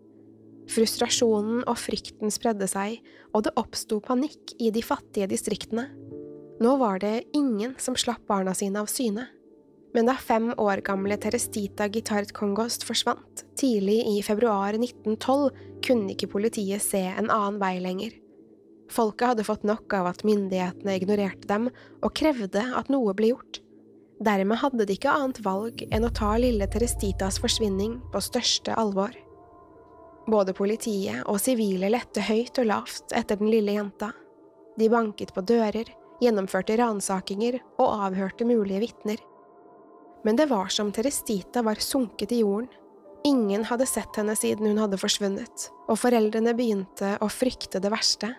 Frustrasjonen 0.71 1.65
og 1.67 1.77
frykten 1.79 2.31
spredde 2.33 2.67
seg, 2.69 3.01
og 3.35 3.45
det 3.45 3.53
oppsto 3.59 3.99
panikk 4.03 4.55
i 4.61 4.71
de 4.73 4.81
fattige 4.85 5.29
distriktene. 5.29 5.89
Nå 6.61 6.75
var 6.77 7.01
det 7.01 7.25
ingen 7.37 7.75
som 7.81 7.97
slapp 7.97 8.23
barna 8.29 8.53
sine 8.57 8.81
av 8.81 8.89
syne. 8.89 9.27
Men 9.93 10.07
da 10.07 10.15
fem 10.15 10.51
år 10.61 10.83
gamle 10.87 11.17
Terestita 11.19 11.89
Gitart 11.91 12.31
Kongost 12.37 12.85
forsvant, 12.87 13.43
tidlig 13.59 13.99
i 14.07 14.21
februar 14.23 14.77
1912, 14.77 15.49
kunne 15.83 16.13
ikke 16.13 16.29
politiet 16.31 16.83
se 16.85 17.01
en 17.09 17.27
annen 17.27 17.59
vei 17.61 17.75
lenger. 17.83 18.13
Folket 18.91 19.33
hadde 19.33 19.47
fått 19.47 19.65
nok 19.67 19.91
av 19.95 20.09
at 20.11 20.23
myndighetene 20.27 20.95
ignorerte 20.99 21.49
dem, 21.49 21.67
og 21.99 22.15
krevde 22.15 22.63
at 22.77 22.91
noe 22.91 23.15
ble 23.17 23.33
gjort. 23.33 23.59
Dermed 24.21 24.61
hadde 24.61 24.85
de 24.85 24.95
ikke 24.97 25.11
annet 25.11 25.39
valg 25.45 25.81
enn 25.89 26.05
å 26.05 26.13
ta 26.13 26.35
lille 26.37 26.67
Terestitas 26.69 27.39
forsvinning 27.41 27.97
på 28.13 28.21
største 28.21 28.75
alvor. 28.77 29.15
Både 30.29 30.53
politiet 30.53 31.25
og 31.25 31.41
sivile 31.41 31.89
lette 31.89 32.21
høyt 32.27 32.61
og 32.61 32.69
lavt 32.69 33.15
etter 33.17 33.41
den 33.41 33.49
lille 33.49 33.73
jenta. 33.79 34.11
De 34.77 34.87
banket 34.93 35.33
på 35.33 35.41
dører, 35.41 35.89
gjennomførte 36.21 36.77
ransakinger 36.77 37.57
og 37.81 38.05
avhørte 38.07 38.45
mulige 38.45 38.85
vitner 38.85 39.25
men 40.23 40.35
det 40.35 40.45
var 40.45 40.67
som 40.67 40.91
Terestita 40.91 41.61
var 41.61 41.75
sunket 41.75 42.31
i 42.31 42.41
jorden. 42.41 42.69
Ingen 43.23 43.63
hadde 43.69 43.85
sett 43.85 44.17
henne 44.17 44.35
siden 44.35 44.65
hun 44.65 44.79
hadde 44.81 44.97
forsvunnet, 44.97 45.67
og 45.89 45.99
foreldrene 46.01 46.55
begynte 46.57 47.13
å 47.21 47.29
frykte 47.29 47.81
det 47.81 47.91
verste. 47.93 48.31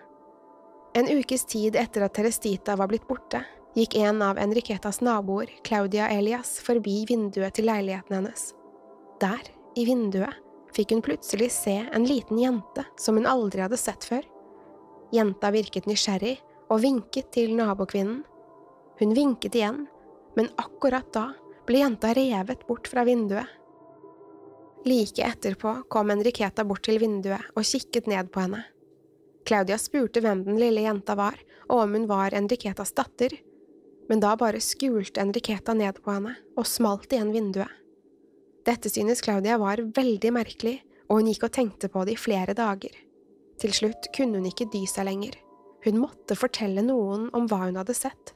En 0.93 1.07
ukes 1.07 1.45
tid 1.49 1.77
etter 1.79 2.03
at 2.03 2.13
Terestita 2.17 2.75
var 2.79 2.91
blitt 2.91 3.07
borte, 3.07 3.41
gikk 3.73 3.95
en 3.95 4.21
av 4.21 4.37
Enriquetas 4.37 5.01
naboer, 5.01 5.49
Claudia 5.63 6.09
Elias, 6.13 6.59
forbi 6.61 7.03
vinduet 7.09 7.55
til 7.57 7.67
leiligheten 7.69 8.17
hennes. 8.19 8.51
Der, 9.21 9.41
i 9.75 9.85
vinduet, 9.87 10.37
fikk 10.73 10.93
hun 10.93 11.03
plutselig 11.05 11.51
se 11.53 11.75
en 11.83 12.05
liten 12.05 12.39
jente 12.41 12.85
som 12.99 13.17
hun 13.17 13.29
aldri 13.29 13.63
hadde 13.65 13.79
sett 13.81 14.05
før. 14.05 14.25
Jenta 15.13 15.51
virket 15.53 15.87
nysgjerrig 15.89 16.37
og 16.73 16.81
vinket 16.85 17.31
til 17.33 17.53
nabokvinnen. 17.57 18.23
Hun 18.99 19.13
vinket 19.17 19.57
igjen, 19.57 19.83
men 20.37 20.49
akkurat 20.61 21.09
da 21.13 21.27
ble 21.67 21.83
jenta 21.83 22.13
revet 22.17 22.65
bort 22.67 22.89
fra 22.89 23.05
vinduet. 23.07 23.47
Like 24.85 25.23
etterpå 25.23 25.77
kom 25.93 26.11
Enriqueta 26.11 26.65
bort 26.67 26.83
til 26.85 26.99
vinduet 26.99 27.53
og 27.55 27.63
kikket 27.63 28.09
ned 28.11 28.29
på 28.33 28.43
henne. 28.43 28.65
Claudia 29.47 29.77
spurte 29.79 30.21
hvem 30.23 30.43
den 30.45 30.59
lille 30.59 30.83
jenta 30.85 31.15
var, 31.19 31.37
og 31.69 31.85
om 31.85 31.95
hun 31.97 32.07
var 32.07 32.35
Enriquetas 32.35 32.93
datter, 32.95 33.35
men 34.09 34.21
da 34.23 34.33
bare 34.39 34.61
skulte 34.63 35.21
Enriqueta 35.23 35.75
ned 35.77 36.01
på 36.03 36.13
henne 36.15 36.35
og 36.57 36.67
smalt 36.67 37.13
igjen 37.13 37.31
vinduet. 37.35 37.71
Dette 38.63 38.91
synes 38.91 39.21
Claudia 39.23 39.57
var 39.59 39.81
veldig 39.95 40.31
merkelig, 40.35 40.77
og 41.09 41.19
hun 41.19 41.31
gikk 41.31 41.47
og 41.49 41.55
tenkte 41.55 41.89
på 41.91 42.05
det 42.07 42.15
i 42.15 42.21
flere 42.21 42.55
dager. 42.55 42.93
Til 43.59 43.73
slutt 43.75 44.07
kunne 44.15 44.39
hun 44.39 44.47
ikke 44.49 44.69
dy 44.71 44.85
seg 44.89 45.07
lenger. 45.09 45.35
Hun 45.83 45.99
måtte 45.99 46.37
fortelle 46.39 46.83
noen 46.85 47.27
om 47.35 47.47
hva 47.51 47.65
hun 47.65 47.79
hadde 47.79 47.95
sett. 47.97 48.31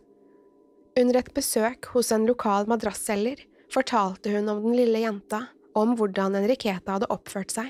Under 1.00 1.20
et 1.20 1.34
besøk 1.36 1.88
hos 1.94 2.12
en 2.12 2.28
lokal 2.28 2.68
madrasselger 2.68 3.44
fortalte 3.74 4.34
hun 4.34 4.50
om 4.52 4.64
den 4.66 4.76
lille 4.76 5.04
jenta 5.04 5.46
om 5.78 5.96
hvordan 5.96 6.36
Enriqueta 6.40 6.98
hadde 6.98 7.12
oppført 7.14 7.54
seg. 7.54 7.70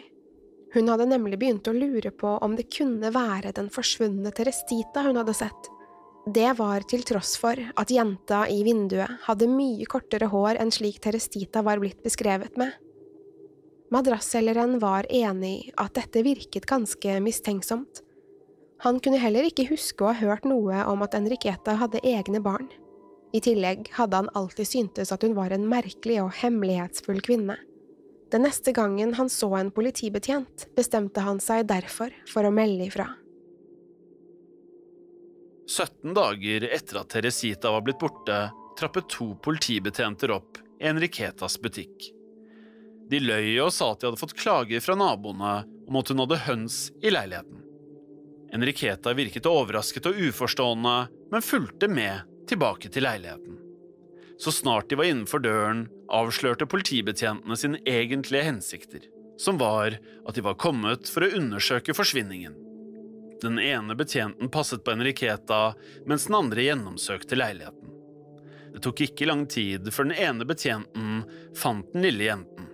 Hun 0.74 0.90
hadde 0.92 1.08
nemlig 1.10 1.40
begynt 1.40 1.68
å 1.70 1.76
lure 1.76 2.12
på 2.12 2.38
om 2.44 2.56
det 2.58 2.70
kunne 2.74 3.12
være 3.14 3.54
den 3.56 3.70
forsvunne 3.74 4.34
Terestita 4.36 5.06
hun 5.06 5.20
hadde 5.20 5.36
sett. 5.38 5.70
Det 6.28 6.50
var 6.58 6.84
til 6.84 7.06
tross 7.08 7.38
for 7.40 7.56
at 7.56 7.92
jenta 7.94 8.42
i 8.52 8.58
vinduet 8.68 9.22
hadde 9.30 9.48
mye 9.48 9.86
kortere 9.88 10.28
hår 10.28 10.58
enn 10.60 10.74
slik 10.76 10.98
Terestita 11.00 11.62
var 11.64 11.80
blitt 11.80 12.02
beskrevet 12.04 12.58
med. 12.60 12.74
Madrasselgeren 13.96 14.74
var 14.82 15.08
enig 15.08 15.52
i 15.56 15.70
at 15.80 15.94
dette 15.96 16.26
virket 16.26 16.68
ganske 16.68 17.14
mistenksomt. 17.24 18.02
Han 18.84 19.00
kunne 19.00 19.22
heller 19.22 19.48
ikke 19.48 19.70
huske 19.70 20.04
å 20.04 20.10
ha 20.12 20.20
hørt 20.20 20.44
noe 20.44 20.82
om 20.92 21.06
at 21.06 21.16
Enriqueta 21.16 21.78
hadde 21.80 22.04
egne 22.04 22.42
barn. 22.44 22.68
I 23.32 23.40
tillegg 23.48 23.88
hadde 23.96 24.20
han 24.20 24.32
alltid 24.36 24.68
syntes 24.68 25.14
at 25.16 25.24
hun 25.24 25.38
var 25.38 25.56
en 25.56 25.70
merkelig 25.72 26.20
og 26.26 26.36
hemmelighetsfull 26.42 27.22
kvinne. 27.24 27.56
Den 28.36 28.44
neste 28.44 28.76
gangen 28.76 29.16
han 29.16 29.32
så 29.32 29.48
en 29.56 29.72
politibetjent, 29.72 30.68
bestemte 30.76 31.24
han 31.24 31.40
seg 31.40 31.70
derfor 31.72 32.12
for 32.28 32.44
å 32.44 32.52
melde 32.52 32.90
ifra. 32.92 33.08
17 35.68 36.14
dager 36.14 36.64
etter 36.64 37.02
at 37.02 37.10
Teresita 37.12 37.72
var 37.72 37.82
blitt 37.84 38.00
borte, 38.00 38.52
trappet 38.80 39.10
to 39.12 39.34
politibetjenter 39.44 40.32
opp 40.32 40.62
i 40.80 40.88
Enriquetas 40.88 41.58
butikk. 41.60 42.12
De 43.10 43.20
løy 43.20 43.58
og 43.64 43.72
sa 43.76 43.92
at 43.92 44.02
de 44.02 44.08
hadde 44.10 44.20
fått 44.20 44.38
klager 44.40 44.84
fra 44.84 44.96
naboene 45.00 45.54
om 45.88 46.00
at 46.00 46.12
hun 46.12 46.24
hadde 46.24 46.40
høns 46.48 46.80
i 47.04 47.12
leiligheten. 47.12 47.64
Enriqueta 48.56 49.12
virket 49.16 49.48
overrasket 49.50 50.08
og 50.08 50.20
uforstående, 50.30 50.98
men 51.32 51.44
fulgte 51.44 51.90
med 51.92 52.24
tilbake 52.48 52.92
til 52.92 53.04
leiligheten. 53.04 53.58
Så 54.40 54.54
snart 54.56 54.88
de 54.90 55.00
var 55.00 55.10
innenfor 55.10 55.42
døren, 55.44 55.88
avslørte 56.14 56.68
politibetjentene 56.70 57.58
sine 57.60 57.82
egentlige 57.90 58.46
hensikter, 58.48 59.04
som 59.42 59.60
var 59.60 59.98
at 59.98 60.38
de 60.38 60.46
var 60.46 60.60
kommet 60.62 61.10
for 61.12 61.26
å 61.26 61.34
undersøke 61.42 61.96
forsvinningen. 61.98 62.56
Den 63.42 63.60
ene 63.60 63.96
betjenten 63.96 64.50
passet 64.50 64.84
på 64.84 64.92
Enriqueta, 64.92 65.76
mens 66.06 66.26
den 66.26 66.36
andre 66.36 66.64
gjennomsøkte 66.66 67.38
leiligheten. 67.38 67.94
Det 68.74 68.82
tok 68.86 69.02
ikke 69.06 69.28
lang 69.30 69.46
tid 69.50 69.88
før 69.94 70.10
den 70.10 70.18
ene 70.22 70.46
betjenten 70.46 71.22
fant 71.58 71.94
den 71.94 72.06
lille 72.06 72.28
jenten. 72.28 72.68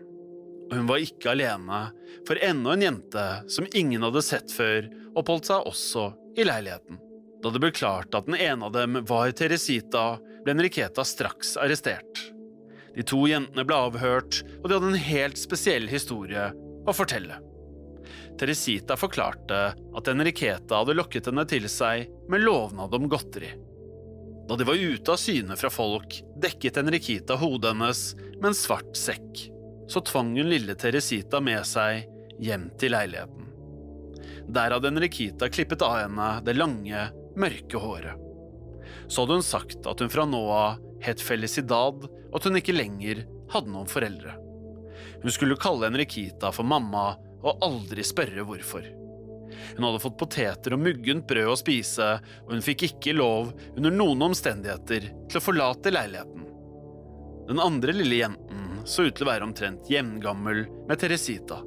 Og 0.69 0.77
hun 0.79 0.89
var 0.89 1.03
ikke 1.03 1.33
alene, 1.33 1.79
for 2.27 2.39
enda 2.41 2.73
en 2.73 2.85
jente 2.87 3.25
som 3.51 3.67
ingen 3.75 4.03
hadde 4.07 4.23
sett 4.25 4.51
før, 4.51 4.87
oppholdt 5.19 5.51
seg 5.51 5.67
også 5.69 6.09
i 6.39 6.47
leiligheten. 6.47 6.99
Da 7.43 7.51
det 7.51 7.59
ble 7.59 7.73
klart 7.75 8.15
at 8.15 8.27
den 8.29 8.39
ene 8.39 8.69
av 8.69 8.75
dem 8.75 9.01
var 9.07 9.31
Teresita, 9.35 10.17
ble 10.43 10.55
Enriqueta 10.55 11.03
straks 11.07 11.57
arrestert. 11.59 12.23
De 12.95 13.03
to 13.03 13.19
jentene 13.27 13.65
ble 13.67 13.79
avhørt, 13.89 14.43
og 14.61 14.69
de 14.69 14.77
hadde 14.77 14.93
en 14.93 15.07
helt 15.07 15.39
spesiell 15.39 15.89
historie 15.91 16.51
å 16.87 16.95
fortelle. 16.95 17.39
Teresita 18.39 18.97
forklarte 18.99 19.59
at 19.73 20.09
Enriqueta 20.11 20.81
hadde 20.81 20.95
lokket 20.97 21.29
henne 21.29 21.45
til 21.49 21.67
seg 21.71 22.09
med 22.31 22.43
lovnad 22.43 22.93
om 22.97 23.07
godteri. 23.11 23.53
Da 24.47 24.57
de 24.59 24.67
var 24.67 24.75
ute 24.79 25.13
av 25.13 25.19
syne 25.21 25.55
fra 25.59 25.71
folk, 25.71 26.17
dekket 26.43 26.77
Enriqueta 26.81 27.37
hodet 27.39 27.71
hennes 27.71 28.01
med 28.41 28.49
en 28.51 28.57
svart 28.57 28.91
sekk. 28.97 29.45
Så 29.87 30.03
tvang 30.03 30.33
hun 30.35 30.51
lille 30.51 30.75
Teresita 30.79 31.39
med 31.43 31.63
seg 31.67 32.03
hjem 32.43 32.69
til 32.79 32.95
leiligheten. 32.95 33.47
Der 34.51 34.75
hadde 34.75 34.91
Enriqueta 34.91 35.47
klippet 35.51 35.83
av 35.85 35.95
henne 36.01 36.29
det 36.43 36.57
lange, 36.57 37.07
mørke 37.39 37.79
håret. 37.79 38.19
Så 39.07 39.23
hadde 39.23 39.39
hun 39.39 39.45
sagt 39.45 39.87
at 39.87 40.03
hun 40.03 40.11
fra 40.11 40.25
nå 40.27 40.41
av 40.51 40.81
het 41.03 41.23
Felicidad, 41.23 42.03
og 42.07 42.35
at 42.35 42.47
hun 42.47 42.59
ikke 42.59 42.75
lenger 42.75 43.23
hadde 43.53 43.71
noen 43.71 43.89
foreldre. 43.89 44.35
Hun 45.23 45.31
skulle 45.31 45.59
kalle 45.59 45.87
Enriqueta 45.87 46.51
for 46.51 46.67
mamma 46.67 47.13
og 47.43 47.63
aldri 47.65 48.05
spørre 48.07 48.45
hvorfor. 48.47 48.85
Hun 49.75 49.87
hadde 49.87 50.01
fått 50.03 50.19
poteter 50.19 50.75
og 50.75 50.81
muggent 50.83 51.27
brød 51.29 51.51
å 51.51 51.59
spise, 51.59 52.07
og 52.45 52.55
hun 52.55 52.65
fikk 52.65 52.87
ikke 52.89 53.15
lov 53.17 53.53
under 53.75 53.93
noen 53.93 54.29
omstendigheter 54.29 55.09
til 55.11 55.39
å 55.39 55.43
forlate 55.43 55.93
leiligheten. 55.93 56.47
Den 57.49 57.59
andre 57.59 57.95
lille 57.95 58.21
jenten 58.21 58.83
så 58.87 59.05
ut 59.07 59.15
til 59.15 59.25
å 59.25 59.31
være 59.31 59.47
omtrent 59.47 59.89
jevngammel 59.91 60.65
med 60.89 60.99
Teresita. 60.99 61.59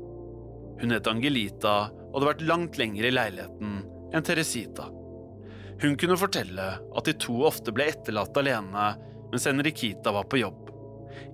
Hun 0.80 0.92
het 0.92 1.08
Angelita 1.08 1.76
og 1.88 2.18
hadde 2.18 2.30
vært 2.30 2.46
langt 2.48 2.78
lenger 2.80 3.08
i 3.08 3.12
leiligheten 3.14 3.76
enn 4.14 4.24
Teresita. 4.24 4.88
Hun 5.82 5.96
kunne 6.00 6.16
fortelle 6.16 6.68
at 6.80 7.08
de 7.08 7.16
to 7.20 7.42
ofte 7.48 7.72
ble 7.76 7.90
etterlatt 7.92 8.36
alene 8.40 8.88
mens 9.32 9.48
Henrikita 9.48 10.12
var 10.16 10.28
på 10.30 10.40
jobb. 10.40 10.70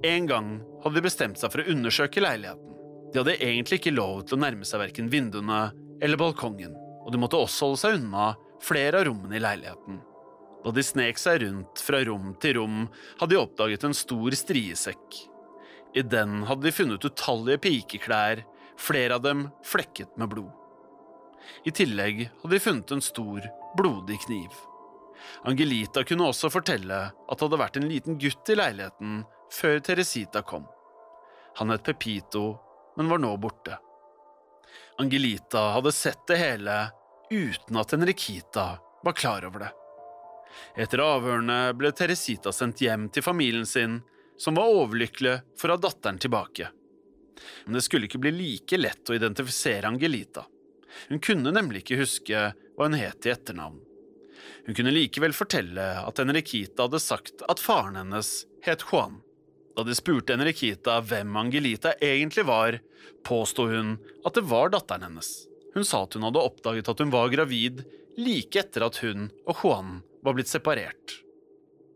En 0.07 0.27
gang 0.27 0.53
hadde 0.83 0.99
de 0.99 1.05
bestemt 1.07 1.39
seg 1.39 1.53
for 1.53 1.63
å 1.63 1.75
undersøke 1.75 2.23
leiligheten. 2.23 2.72
De 3.13 3.21
hadde 3.21 3.37
egentlig 3.45 3.81
ikke 3.81 3.93
lov 3.93 4.23
til 4.25 4.39
å 4.39 4.43
nærme 4.43 4.65
seg 4.65 4.81
verken 4.81 5.11
vinduene 5.13 5.67
eller 6.03 6.21
balkongen, 6.21 6.73
og 7.05 7.13
de 7.13 7.21
måtte 7.21 7.37
også 7.37 7.69
holde 7.69 7.83
seg 7.83 7.99
unna 7.99 8.31
flere 8.63 9.03
av 9.03 9.07
rommene 9.11 9.37
i 9.37 9.43
leiligheten. 9.43 10.01
Da 10.63 10.71
de 10.71 10.85
snek 10.87 11.19
seg 11.19 11.43
rundt 11.43 11.83
fra 11.83 12.01
rom 12.07 12.33
til 12.41 12.57
rom, 12.61 12.87
hadde 13.21 13.35
de 13.35 13.41
oppdaget 13.41 13.85
en 13.85 13.97
stor 13.99 14.39
striesekk. 14.39 15.21
I 15.93 16.05
den 16.07 16.45
hadde 16.49 16.65
de 16.65 16.73
funnet 16.73 17.05
utallige 17.05 17.61
pikeklær, 17.67 18.45
flere 18.81 19.19
av 19.19 19.27
dem 19.27 19.49
flekket 19.67 20.17
med 20.17 20.33
blod. 20.33 20.51
I 21.69 21.75
tillegg 21.75 22.25
hadde 22.31 22.55
de 22.55 22.63
funnet 22.63 22.95
en 22.95 23.05
stor, 23.05 23.45
blodig 23.77 24.23
kniv. 24.25 24.55
Angelita 25.47 26.03
kunne 26.07 26.31
også 26.31 26.51
fortelle 26.51 27.05
at 27.13 27.37
det 27.37 27.45
hadde 27.45 27.61
vært 27.61 27.79
en 27.79 27.91
liten 27.91 28.19
gutt 28.23 28.51
i 28.51 28.57
leiligheten 28.59 29.23
før 29.53 29.83
Teresita 29.85 30.43
kom. 30.47 30.65
Han 31.59 31.75
het 31.75 31.85
Pepito 31.85 32.55
men 32.97 33.09
var 33.09 33.23
nå 33.23 33.37
borte. 33.37 33.79
Angelita 34.99 35.71
hadde 35.77 35.93
sett 35.93 36.27
det 36.29 36.37
hele 36.37 36.77
uten 37.31 37.77
at 37.81 37.93
Henrikita 37.93 38.67
var 39.03 39.13
klar 39.13 39.45
over 39.49 39.67
det. 39.67 39.73
Etter 40.77 41.01
avhørene 41.01 41.73
ble 41.77 41.93
Teresita 41.97 42.53
sendt 42.53 42.83
hjem 42.85 43.09
til 43.13 43.25
familien 43.25 43.67
sin, 43.67 44.01
som 44.39 44.57
var 44.59 44.73
overlykkelig 44.73 45.39
for 45.59 45.71
å 45.71 45.77
ha 45.77 45.83
datteren 45.83 46.21
tilbake. 46.21 46.69
Men 47.65 47.79
det 47.79 47.85
skulle 47.87 48.09
ikke 48.09 48.21
bli 48.23 48.35
like 48.37 48.79
lett 48.79 49.11
å 49.11 49.17
identifisere 49.17 49.89
Angelita. 49.89 50.45
Hun 51.09 51.23
kunne 51.25 51.55
nemlig 51.55 51.83
ikke 51.83 52.03
huske 52.03 52.45
hva 52.77 52.89
hun 52.89 52.99
het 52.99 53.27
i 53.27 53.33
etternavn. 53.33 53.81
Hun 54.67 54.77
kunne 54.77 54.95
likevel 54.95 55.35
fortelle 55.35 55.87
at 56.03 56.21
Henrikita 56.21 56.87
hadde 56.87 57.01
sagt 57.03 57.43
at 57.49 57.63
faren 57.63 57.99
hennes 57.99 58.43
het 58.67 58.85
Juan. 58.91 59.21
Da 59.77 59.85
de 59.87 59.95
spurte 59.97 60.35
Enriquita 60.37 60.99
hvem 61.01 61.37
Angelita 61.41 61.95
egentlig 62.01 62.45
var, 62.49 62.79
påsto 63.25 63.67
hun 63.71 63.97
at 64.27 64.37
det 64.37 64.45
var 64.51 64.73
datteren 64.75 65.07
hennes. 65.09 65.33
Hun 65.73 65.87
sa 65.89 66.03
at 66.05 66.15
hun 66.17 66.27
hadde 66.27 66.45
oppdaget 66.45 66.91
at 66.93 67.01
hun 67.01 67.13
var 67.13 67.33
gravid 67.33 67.85
like 68.21 68.61
etter 68.61 68.85
at 68.85 69.01
hun 69.01 69.31
og 69.47 69.63
Juan 69.63 70.01
var 70.23 70.37
blitt 70.37 70.53
separert. 70.53 71.19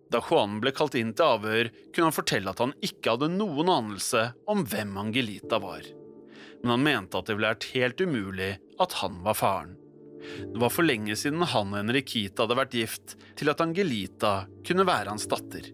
Da 0.09 0.23
Juan 0.23 0.61
ble 0.63 0.71
kalt 0.73 0.95
inn 0.97 1.13
til 1.19 1.27
avhør, 1.27 1.69
kunne 1.93 2.09
han 2.09 2.15
fortelle 2.15 2.53
at 2.53 2.63
han 2.63 2.75
ikke 2.85 3.17
hadde 3.17 3.33
noen 3.35 3.71
anelse 3.73 4.29
om 4.49 4.63
hvem 4.65 4.97
Angelita 5.03 5.59
var. 5.61 5.85
Men 6.63 6.77
han 6.77 6.87
mente 6.87 7.19
at 7.19 7.29
det 7.29 7.37
ville 7.37 7.51
vært 7.53 7.71
helt 7.75 8.01
umulig 8.01 8.53
at 8.81 9.01
han 9.03 9.19
var 9.27 9.37
faren. 9.37 9.75
Det 10.27 10.59
var 10.59 10.73
for 10.73 10.87
lenge 10.87 11.15
siden 11.19 11.45
han 11.47 11.75
og 11.75 11.81
Enriquita 11.83 12.47
hadde 12.47 12.59
vært 12.59 12.79
gift 12.79 13.17
til 13.39 13.51
at 13.53 13.61
Angelita 13.63 14.47
kunne 14.67 14.87
være 14.89 15.13
hans 15.13 15.29
datter. 15.31 15.69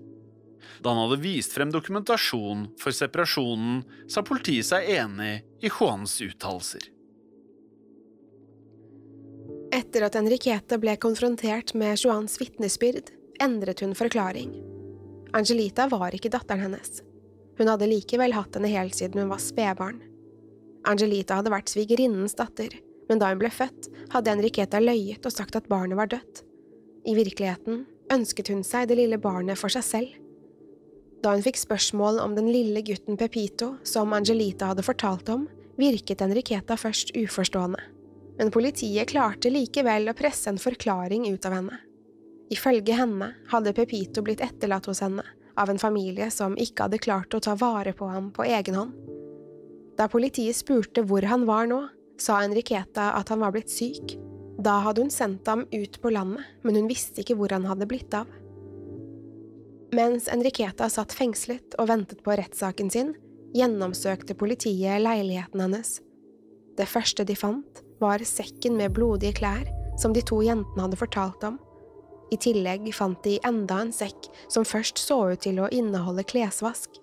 Da 0.83 0.91
han 0.91 1.05
hadde 1.05 1.23
vist 1.23 1.55
frem 1.55 1.71
dokumentasjon 1.71 2.67
for 2.81 2.95
separasjonen, 2.95 3.83
sa 4.11 4.25
politiet 4.27 4.67
seg 4.67 4.89
enig 4.91 5.45
i 5.63 5.71
Juans 5.71 6.17
uttalelser. 6.25 6.89
Etter 9.73 10.05
at 10.05 10.19
Enriqueta 10.19 10.77
ble 10.83 10.99
konfrontert 11.01 11.73
med 11.79 11.97
Juans 12.03 12.35
vitnesbyrd, 12.41 13.13
endret 13.41 13.81
hun 13.81 13.95
forklaring. 13.97 14.51
Angelita 15.33 15.87
var 15.89 16.13
ikke 16.13 16.33
datteren 16.35 16.67
hennes. 16.67 17.01
Hun 17.57 17.71
hadde 17.71 17.89
likevel 17.89 18.35
hatt 18.37 18.59
henne 18.59 18.69
helt 18.73 18.99
siden 18.99 19.23
hun 19.23 19.31
var 19.33 19.41
spedbarn. 19.41 20.03
Angelita 20.89 21.39
hadde 21.39 21.53
vært 21.55 21.71
svigerinnens 21.73 22.35
datter, 22.37 22.75
men 23.09 23.23
da 23.23 23.31
hun 23.31 23.41
ble 23.41 23.49
født, 23.55 23.89
hadde 24.13 24.35
Enriqueta 24.35 24.81
løyet 24.83 25.25
og 25.25 25.35
sagt 25.35 25.57
at 25.57 25.71
barnet 25.71 25.97
var 25.97 26.11
dødt. 26.11 26.43
I 27.09 27.15
virkeligheten 27.17 27.85
ønsket 28.13 28.51
hun 28.53 28.61
seg 28.67 28.91
det 28.91 28.99
lille 28.99 29.19
barnet 29.23 29.59
for 29.61 29.73
seg 29.73 29.87
selv. 29.87 30.13
Da 31.23 31.37
hun 31.37 31.45
fikk 31.45 31.61
spørsmål 31.61 32.19
om 32.19 32.35
den 32.35 32.49
lille 32.51 32.83
gutten 32.83 33.19
Pepito, 33.19 33.77
som 33.87 34.13
Angelita 34.17 34.73
hadde 34.73 34.83
fortalt 34.83 35.29
om, 35.31 35.47
virket 35.79 36.25
Enriqueta 36.25 36.75
først 36.77 37.15
uforstående. 37.15 37.79
Men 38.41 38.51
politiet 38.51 39.13
klarte 39.13 39.53
likevel 39.53 40.11
å 40.11 40.17
presse 40.19 40.51
en 40.51 40.59
forklaring 40.59 41.29
ut 41.31 41.47
av 41.47 41.55
henne. 41.61 41.79
Ifølge 42.53 42.97
henne 42.99 43.31
hadde 43.53 43.75
Pepito 43.77 44.25
blitt 44.25 44.43
etterlatt 44.45 44.89
hos 44.91 45.01
henne 45.05 45.23
av 45.55 45.71
en 45.71 45.81
familie 45.81 46.27
som 46.33 46.57
ikke 46.59 46.89
hadde 46.89 47.01
klart 47.05 47.35
å 47.37 47.41
ta 47.45 47.55
vare 47.61 47.95
på 47.97 48.09
ham 48.09 48.33
på 48.35 48.45
egen 48.49 48.81
hånd. 48.81 48.93
Da 49.97 50.09
politiet 50.11 50.57
spurte 50.59 51.05
hvor 51.07 51.23
han 51.29 51.47
var 51.47 51.69
nå, 51.71 51.85
sa 52.21 52.41
Enriqueta 52.43 53.13
at 53.15 53.31
han 53.31 53.45
var 53.45 53.55
blitt 53.55 53.71
syk. 53.71 54.17
Da 54.63 54.81
hadde 54.85 55.05
hun 55.05 55.13
sendt 55.13 55.47
ham 55.49 55.67
ut 55.71 56.01
på 56.03 56.13
landet, 56.13 56.45
men 56.65 56.81
hun 56.81 56.91
visste 56.91 57.23
ikke 57.23 57.37
hvor 57.39 57.53
han 57.55 57.69
hadde 57.69 57.89
blitt 57.89 58.15
av. 58.17 58.27
Mens 59.93 60.25
Enriqueta 60.33 60.87
satt 60.89 61.13
fengslet 61.13 61.75
og 61.77 61.91
ventet 61.91 62.23
på 62.25 62.33
rettssaken 62.39 62.89
sin, 62.93 63.11
gjennomsøkte 63.53 64.33
politiet 64.41 65.03
leiligheten 65.05 65.61
hennes. 65.61 65.99
Det 66.81 66.87
første 66.89 67.27
de 67.29 67.37
fant, 67.37 67.83
var 68.01 68.25
sekken 68.25 68.79
med 68.81 68.95
blodige 68.97 69.37
klær 69.37 69.69
som 70.01 70.15
de 70.17 70.23
to 70.25 70.41
jentene 70.43 70.87
hadde 70.87 70.99
fortalt 70.99 71.45
om. 71.45 71.61
I 72.33 72.41
tillegg 72.41 72.89
fant 72.97 73.21
de 73.27 73.37
enda 73.45 73.83
en 73.85 73.93
sekk 73.93 74.31
som 74.49 74.65
først 74.65 74.97
så 74.97 75.21
ut 75.35 75.45
til 75.45 75.61
å 75.61 75.69
inneholde 75.69 76.25
klesvask. 76.25 76.97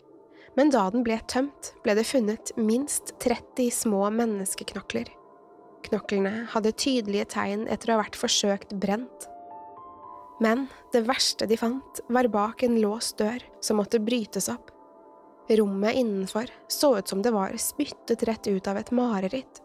Men 0.57 0.73
da 0.73 0.87
den 0.89 1.05
ble 1.05 1.19
tømt, 1.29 1.75
ble 1.85 1.93
det 1.93 2.09
funnet 2.09 2.55
minst 2.57 3.13
30 3.21 3.69
små 3.69 4.07
menneskeknokler. 4.17 5.13
Knoklene 5.85 6.47
hadde 6.55 6.73
tydelige 6.73 7.29
tegn 7.37 7.67
etter 7.69 7.93
å 7.93 7.99
ha 7.99 8.07
vært 8.07 8.17
forsøkt 8.17 8.73
brent. 8.81 9.29
Men 10.39 10.67
det 10.93 11.03
verste 11.07 11.45
de 11.45 11.57
fant, 11.59 12.01
var 12.07 12.27
bak 12.31 12.63
en 12.63 12.79
låst 12.81 13.17
dør 13.19 13.43
som 13.61 13.79
måtte 13.79 13.99
brytes 13.99 14.49
opp. 14.49 14.71
Rommet 15.49 15.95
innenfor 15.99 16.51
så 16.67 16.97
ut 16.99 17.07
som 17.07 17.21
det 17.21 17.31
var 17.31 17.57
spyttet 17.57 18.23
rett 18.23 18.47
ut 18.47 18.67
av 18.67 18.77
et 18.77 18.91
mareritt. 18.91 19.61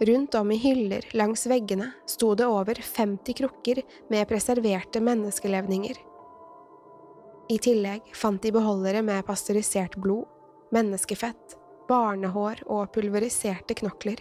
Rundt 0.00 0.34
om 0.34 0.50
i 0.50 0.56
hyller 0.56 1.06
langs 1.12 1.46
veggene 1.46 1.92
sto 2.06 2.34
det 2.34 2.46
over 2.46 2.74
50 2.74 3.32
krukker 3.38 3.82
med 4.10 4.28
preserverte 4.28 5.00
menneskelevninger. 5.00 6.00
I 7.48 7.58
tillegg 7.58 8.10
fant 8.16 8.42
de 8.42 8.50
beholdere 8.52 9.04
med 9.04 9.26
pasteurisert 9.28 9.94
blod, 10.00 10.24
menneskefett, 10.74 11.58
barnehår 11.88 12.64
og 12.66 12.88
pulveriserte 12.96 13.76
knokler. 13.78 14.18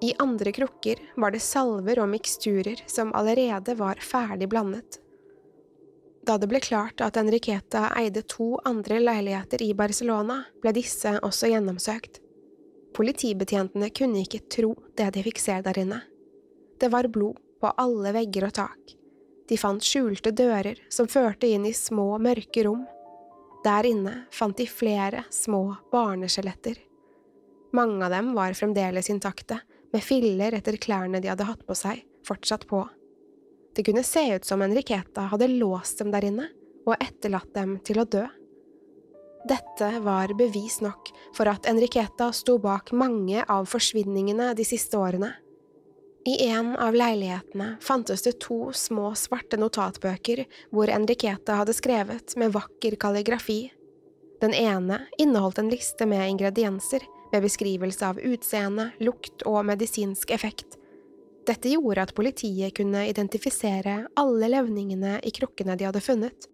I 0.00 0.14
andre 0.18 0.52
krukker 0.52 1.00
var 1.16 1.34
det 1.34 1.42
salver 1.42 1.98
og 1.98 2.08
miksturer 2.12 2.84
som 2.86 3.10
allerede 3.18 3.74
var 3.78 3.98
ferdig 4.02 4.48
blandet. 4.48 5.00
Da 6.22 6.36
det 6.38 6.46
ble 6.50 6.60
klart 6.62 7.00
at 7.02 7.16
Enriqueta 7.16 7.88
eide 7.98 8.22
to 8.28 8.58
andre 8.68 9.00
leiligheter 9.00 9.62
i 9.64 9.72
Barcelona, 9.74 10.42
ble 10.62 10.74
disse 10.76 11.16
også 11.24 11.50
gjennomsøkt. 11.50 12.20
Politibetjentene 12.94 13.88
kunne 13.90 14.22
ikke 14.22 14.44
tro 14.52 14.74
det 14.98 15.08
de 15.14 15.24
fikk 15.24 15.40
se 15.42 15.56
der 15.64 15.80
inne. 15.82 16.02
Det 16.78 16.92
var 16.92 17.08
blod 17.10 17.40
på 17.58 17.72
alle 17.80 18.12
vegger 18.14 18.48
og 18.48 18.54
tak. 18.58 18.94
De 19.48 19.56
fant 19.58 19.82
skjulte 19.82 20.30
dører 20.36 20.78
som 20.92 21.08
førte 21.08 21.48
inn 21.48 21.64
i 21.66 21.72
små, 21.74 22.18
mørke 22.22 22.66
rom. 22.68 22.84
Der 23.64 23.88
inne 23.88 24.14
fant 24.30 24.58
de 24.60 24.68
flere 24.70 25.24
små 25.34 25.62
barneskjeletter. 25.90 26.76
Mange 27.74 28.04
av 28.04 28.12
dem 28.12 28.30
var 28.36 28.54
fremdeles 28.56 29.10
intakte, 29.10 29.58
med 29.92 30.04
filler 30.04 30.56
etter 30.58 30.76
klærne 30.80 31.20
de 31.22 31.30
hadde 31.30 31.46
hatt 31.48 31.64
på 31.66 31.76
seg, 31.78 32.04
fortsatt 32.26 32.66
på. 32.68 32.84
Det 33.76 33.84
kunne 33.86 34.04
se 34.06 34.24
ut 34.34 34.44
som 34.44 34.62
Enriqueta 34.62 35.28
hadde 35.32 35.50
låst 35.52 36.00
dem 36.02 36.10
der 36.12 36.26
inne 36.28 36.48
og 36.88 36.96
etterlatt 36.98 37.52
dem 37.54 37.76
til 37.86 38.00
å 38.02 38.06
dø. 38.08 38.24
Dette 39.48 39.90
var 40.02 40.32
bevis 40.36 40.80
nok 40.82 41.12
for 41.36 41.48
at 41.48 41.68
Enriqueta 41.70 42.32
sto 42.34 42.58
bak 42.58 42.90
mange 42.92 43.44
av 43.46 43.68
forsvinningene 43.70 44.50
de 44.58 44.66
siste 44.66 44.98
årene. 44.98 45.30
I 46.26 46.48
en 46.48 46.74
av 46.76 46.96
leilighetene 46.98 47.76
fantes 47.80 48.26
det 48.26 48.34
to 48.42 48.72
små, 48.74 49.12
svarte 49.16 49.56
notatbøker 49.56 50.42
hvor 50.74 50.90
Enriqueta 50.92 51.60
hadde 51.60 51.76
skrevet 51.76 52.34
med 52.36 52.52
vakker 52.52 52.98
kalligrafi. 53.00 53.70
Den 54.42 54.52
ene 54.54 55.04
inneholdt 55.18 55.62
en 55.62 55.70
liste 55.72 56.06
med 56.06 56.26
ingredienser, 56.34 57.06
med 57.32 57.44
beskrivelse 57.44 58.06
av 58.08 58.20
utseende, 58.20 58.90
lukt 58.98 59.44
og 59.48 59.64
medisinsk 59.68 60.30
effekt. 60.34 60.78
Dette 61.48 61.70
gjorde 61.72 62.04
at 62.04 62.14
politiet 62.16 62.76
kunne 62.76 63.06
identifisere 63.08 64.02
alle 64.20 64.50
levningene 64.52 65.18
i 65.24 65.32
krukkene 65.32 65.78
de 65.80 65.86
hadde 65.88 66.04
funnet. 66.04 66.48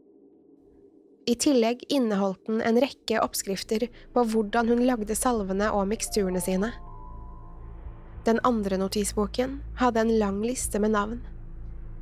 I 1.27 1.35
tillegg 1.41 1.83
inneholdt 1.89 2.47
den 2.47 2.61
en 2.63 2.79
rekke 2.83 3.21
oppskrifter 3.25 3.89
på 4.15 4.25
hvordan 4.31 4.69
hun 4.71 4.85
lagde 4.87 5.17
salvene 5.17 5.71
og 5.73 5.89
miksturene 5.91 6.43
sine. 6.45 6.71
Den 8.25 8.39
andre 8.45 8.79
notisboken 8.81 9.59
hadde 9.81 10.05
en 10.05 10.19
lang 10.21 10.43
liste 10.45 10.81
med 10.81 10.95
navn. 10.95 11.23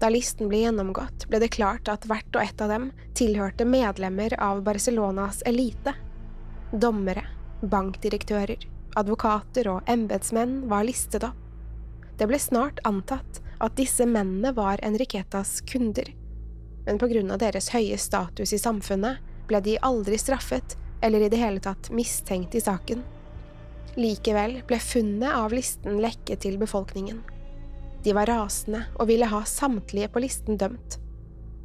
Da 0.03 0.11
listen 0.11 0.51
ble 0.51 0.65
gjennomgått, 0.65 1.29
ble 1.31 1.39
det 1.43 1.53
klart 1.55 1.89
at 1.91 2.05
hvert 2.11 2.35
og 2.35 2.43
ett 2.43 2.63
av 2.63 2.75
dem 2.75 2.89
tilhørte 3.19 3.65
medlemmer 3.65 4.35
av 4.43 4.65
Barcelonas 4.67 5.45
elite. 5.47 5.95
Dommere, 6.73 7.23
bankdirektører, 7.62 8.66
advokater 8.98 9.68
og 9.70 9.88
embetsmenn 9.90 10.62
var 10.70 10.87
listet 10.88 11.25
opp. 11.27 11.38
Det 12.18 12.29
ble 12.29 12.38
snart 12.38 12.83
antatt 12.87 13.40
at 13.62 13.77
disse 13.79 14.05
mennene 14.07 14.53
var 14.57 14.83
Enriquetas 14.85 15.61
kunder, 15.66 16.07
men 16.87 16.98
på 17.01 17.09
grunn 17.11 17.31
av 17.33 17.40
deres 17.42 17.70
høye 17.72 17.98
status 17.98 18.53
i 18.53 18.61
samfunnet 18.61 19.22
ble 19.48 19.62
de 19.64 19.79
aldri 19.87 20.18
straffet 20.20 20.77
eller 21.03 21.25
i 21.25 21.31
det 21.33 21.40
hele 21.40 21.62
tatt 21.62 21.90
mistenkt 21.94 22.55
i 22.55 22.62
saken. 22.62 23.03
Likevel 23.98 24.61
ble 24.68 24.79
funnet 24.81 25.35
av 25.37 25.53
listen 25.53 26.01
lekket 26.03 26.44
til 26.46 26.59
befolkningen. 26.61 27.20
De 28.03 28.14
var 28.16 28.31
rasende 28.31 28.87
og 28.96 29.09
ville 29.11 29.29
ha 29.31 29.42
samtlige 29.46 30.11
på 30.12 30.22
listen 30.25 30.59
dømt. 30.59 30.98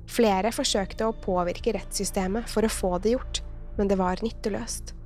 Flere 0.08 0.54
forsøkte 0.56 1.08
å 1.08 1.16
påvirke 1.24 1.74
rettssystemet 1.76 2.50
for 2.52 2.66
å 2.66 2.72
få 2.72 2.94
det 3.04 3.16
gjort, 3.16 3.42
men 3.78 3.90
det 3.90 3.98
var 4.00 4.22
nytteløst. 4.24 4.97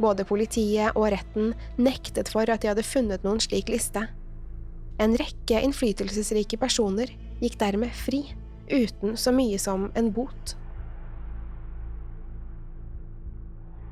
Både 0.00 0.24
politiet 0.24 0.96
og 0.96 1.10
retten 1.12 1.52
nektet 1.76 2.30
for 2.32 2.48
at 2.48 2.62
de 2.62 2.70
hadde 2.72 2.86
funnet 2.86 3.24
noen 3.26 3.42
slik 3.42 3.68
liste. 3.72 4.06
En 5.00 5.16
rekke 5.16 5.60
innflytelsesrike 5.64 6.58
personer 6.60 7.12
gikk 7.40 7.58
dermed 7.60 7.92
fri, 7.96 8.24
uten 8.70 9.16
så 9.16 9.32
mye 9.32 9.60
som 9.60 9.88
en 9.96 10.10
bot. 10.12 10.56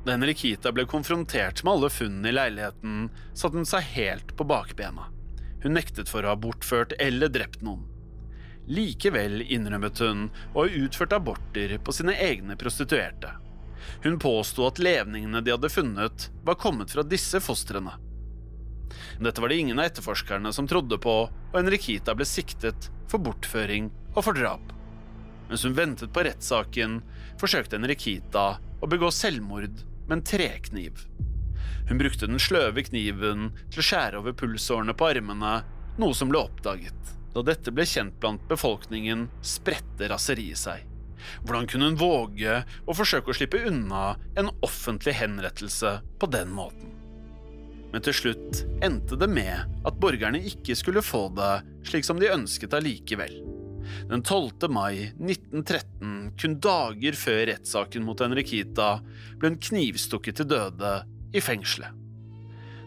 Da 0.05 0.15
Henrikita 0.15 0.71
ble 0.73 0.85
konfrontert 0.89 1.63
med 1.63 1.75
alle 1.75 1.89
funnene 1.93 2.31
i 2.31 2.33
leiligheten, 2.33 3.09
satte 3.33 3.59
hun 3.59 3.67
seg 3.67 3.85
helt 3.93 4.31
på 4.37 4.47
bakbena. 4.47 5.09
Hun 5.61 5.75
nektet 5.75 6.09
for 6.09 6.23
å 6.23 6.31
ha 6.31 6.39
bortført 6.39 6.95
eller 7.03 7.29
drept 7.29 7.61
noen. 7.65 7.83
Likevel 8.69 9.41
innrømmet 9.49 9.99
hun 10.05 10.27
å 10.53 10.63
ha 10.63 10.79
utført 10.79 11.13
aborter 11.17 11.75
på 11.83 11.93
sine 11.95 12.15
egne 12.21 12.57
prostituerte. 12.57 13.33
Hun 14.03 14.19
påsto 14.19 14.67
at 14.67 14.79
levningene 14.81 15.41
de 15.41 15.53
hadde 15.55 15.71
funnet, 15.71 16.29
var 16.43 16.59
kommet 16.59 16.91
fra 16.91 17.03
disse 17.03 17.41
fostrene. 17.43 17.95
Dette 19.19 19.41
var 19.41 19.51
det 19.51 19.59
ingen 19.61 19.79
av 19.79 19.85
etterforskerne 19.89 20.53
som 20.53 20.67
trodde 20.67 20.97
på, 21.01 21.15
og 21.29 21.55
Henrikita 21.55 22.15
ble 22.15 22.27
siktet 22.27 22.89
for 23.11 23.21
bortføring 23.23 23.89
og 24.15 24.23
for 24.23 24.37
drap. 24.37 24.73
Mens 25.49 25.65
hun 25.65 25.75
ventet 25.77 26.13
på 26.13 26.23
rettssaken, 26.25 26.99
forsøkte 27.41 27.79
Henrikita 27.79 28.47
å 28.79 28.89
begå 28.89 29.09
selvmord 29.13 29.83
med 30.07 30.19
en 30.19 30.25
trekniv. 30.25 31.05
Hun 31.89 31.97
brukte 31.97 32.29
den 32.29 32.41
sløve 32.41 32.83
kniven 32.85 33.49
til 33.71 33.81
å 33.81 33.85
skjære 33.85 34.21
over 34.21 34.35
pulsårene 34.37 34.93
på 34.97 35.09
armene, 35.09 35.55
noe 35.99 36.15
som 36.15 36.29
ble 36.31 36.43
oppdaget. 36.45 37.15
Da 37.33 37.43
dette 37.45 37.73
ble 37.73 37.85
kjent 37.85 38.17
blant 38.21 38.45
befolkningen, 38.49 39.27
spredte 39.45 40.09
raseriet 40.09 40.61
seg. 40.61 40.88
Hvordan 41.43 41.67
kunne 41.69 41.91
hun 41.91 41.99
våge 41.99 42.61
å 42.85 42.95
forsøke 42.95 43.31
å 43.31 43.37
slippe 43.37 43.61
unna 43.69 44.13
en 44.39 44.51
offentlig 44.65 45.17
henrettelse 45.19 45.99
på 46.19 46.31
den 46.31 46.51
måten? 46.55 46.95
Men 47.89 48.03
til 48.05 48.13
slutt 48.13 48.63
endte 48.85 49.17
det 49.17 49.29
med 49.31 49.85
at 49.87 50.01
borgerne 50.01 50.41
ikke 50.45 50.75
skulle 50.77 51.05
få 51.05 51.27
det 51.33 51.53
slik 51.89 52.05
som 52.05 52.19
de 52.21 52.29
ønsket 52.29 52.75
allikevel. 52.77 53.39
Den 54.09 54.21
12. 54.21 54.69
mai 54.69 55.09
1913, 55.17 56.35
kun 56.37 56.59
dager 56.61 57.17
før 57.17 57.39
rettssaken 57.49 58.05
mot 58.05 58.21
Henrikita, 58.21 58.99
ble 59.39 59.53
hun 59.53 59.63
knivstukket 59.69 60.37
til 60.37 60.51
døde 60.51 60.93
i 61.33 61.41
fengselet. 61.41 61.95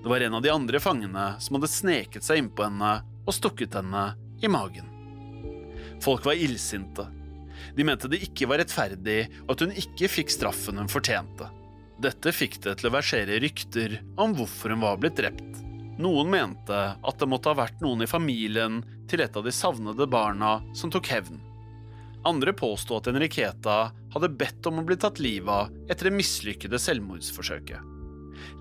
Det 0.03 0.11
var 0.11 0.23
en 0.23 0.35
av 0.35 0.43
de 0.43 0.51
andre 0.51 0.81
fangene 0.83 1.27
som 1.43 1.59
hadde 1.59 1.71
sneket 1.71 2.27
seg 2.27 2.41
innpå 2.43 2.67
henne 2.67 2.95
og 3.23 3.35
stukket 3.35 3.77
henne 3.79 4.13
i 4.43 4.51
magen. 4.51 4.89
Folk 6.03 6.27
var 6.27 6.39
illsinte. 6.39 7.07
De 7.77 7.87
mente 7.87 8.11
det 8.11 8.23
ikke 8.27 8.49
var 8.51 8.63
rettferdig, 8.63 9.27
og 9.47 9.55
at 9.55 9.65
hun 9.65 9.75
ikke 9.85 10.11
fikk 10.11 10.33
straffen 10.35 10.81
hun 10.81 10.91
fortjente. 10.93 11.49
Dette 12.03 12.33
fikk 12.35 12.59
det 12.65 12.79
til 12.81 12.89
å 12.89 12.95
versere 12.97 13.39
rykter 13.43 14.01
om 14.21 14.35
hvorfor 14.35 14.75
hun 14.75 14.83
var 14.83 14.99
blitt 14.99 15.21
drept. 15.21 15.61
Noen 16.03 16.31
mente 16.33 16.81
at 16.97 17.21
det 17.21 17.29
måtte 17.29 17.53
ha 17.53 17.59
vært 17.63 17.83
noen 17.85 18.03
i 18.03 18.11
familien 18.11 18.81
til 19.11 19.23
et 19.23 19.37
av 19.37 19.45
de 19.47 19.53
savnede 19.55 20.09
barna 20.11 20.57
som 20.75 20.91
tok 20.91 21.13
hevn. 21.13 21.39
Andre 22.27 22.55
påsto 22.55 22.97
at 22.97 23.11
Enriqueta 23.11 23.93
hadde 24.15 24.35
bedt 24.39 24.67
om 24.71 24.81
å 24.81 24.87
bli 24.87 24.97
tatt 24.99 25.21
livet 25.23 25.51
av 25.53 25.91
etter 25.91 26.09
det 26.09 26.17
mislykkede 26.17 26.79
selvmordsforsøket. 26.81 27.91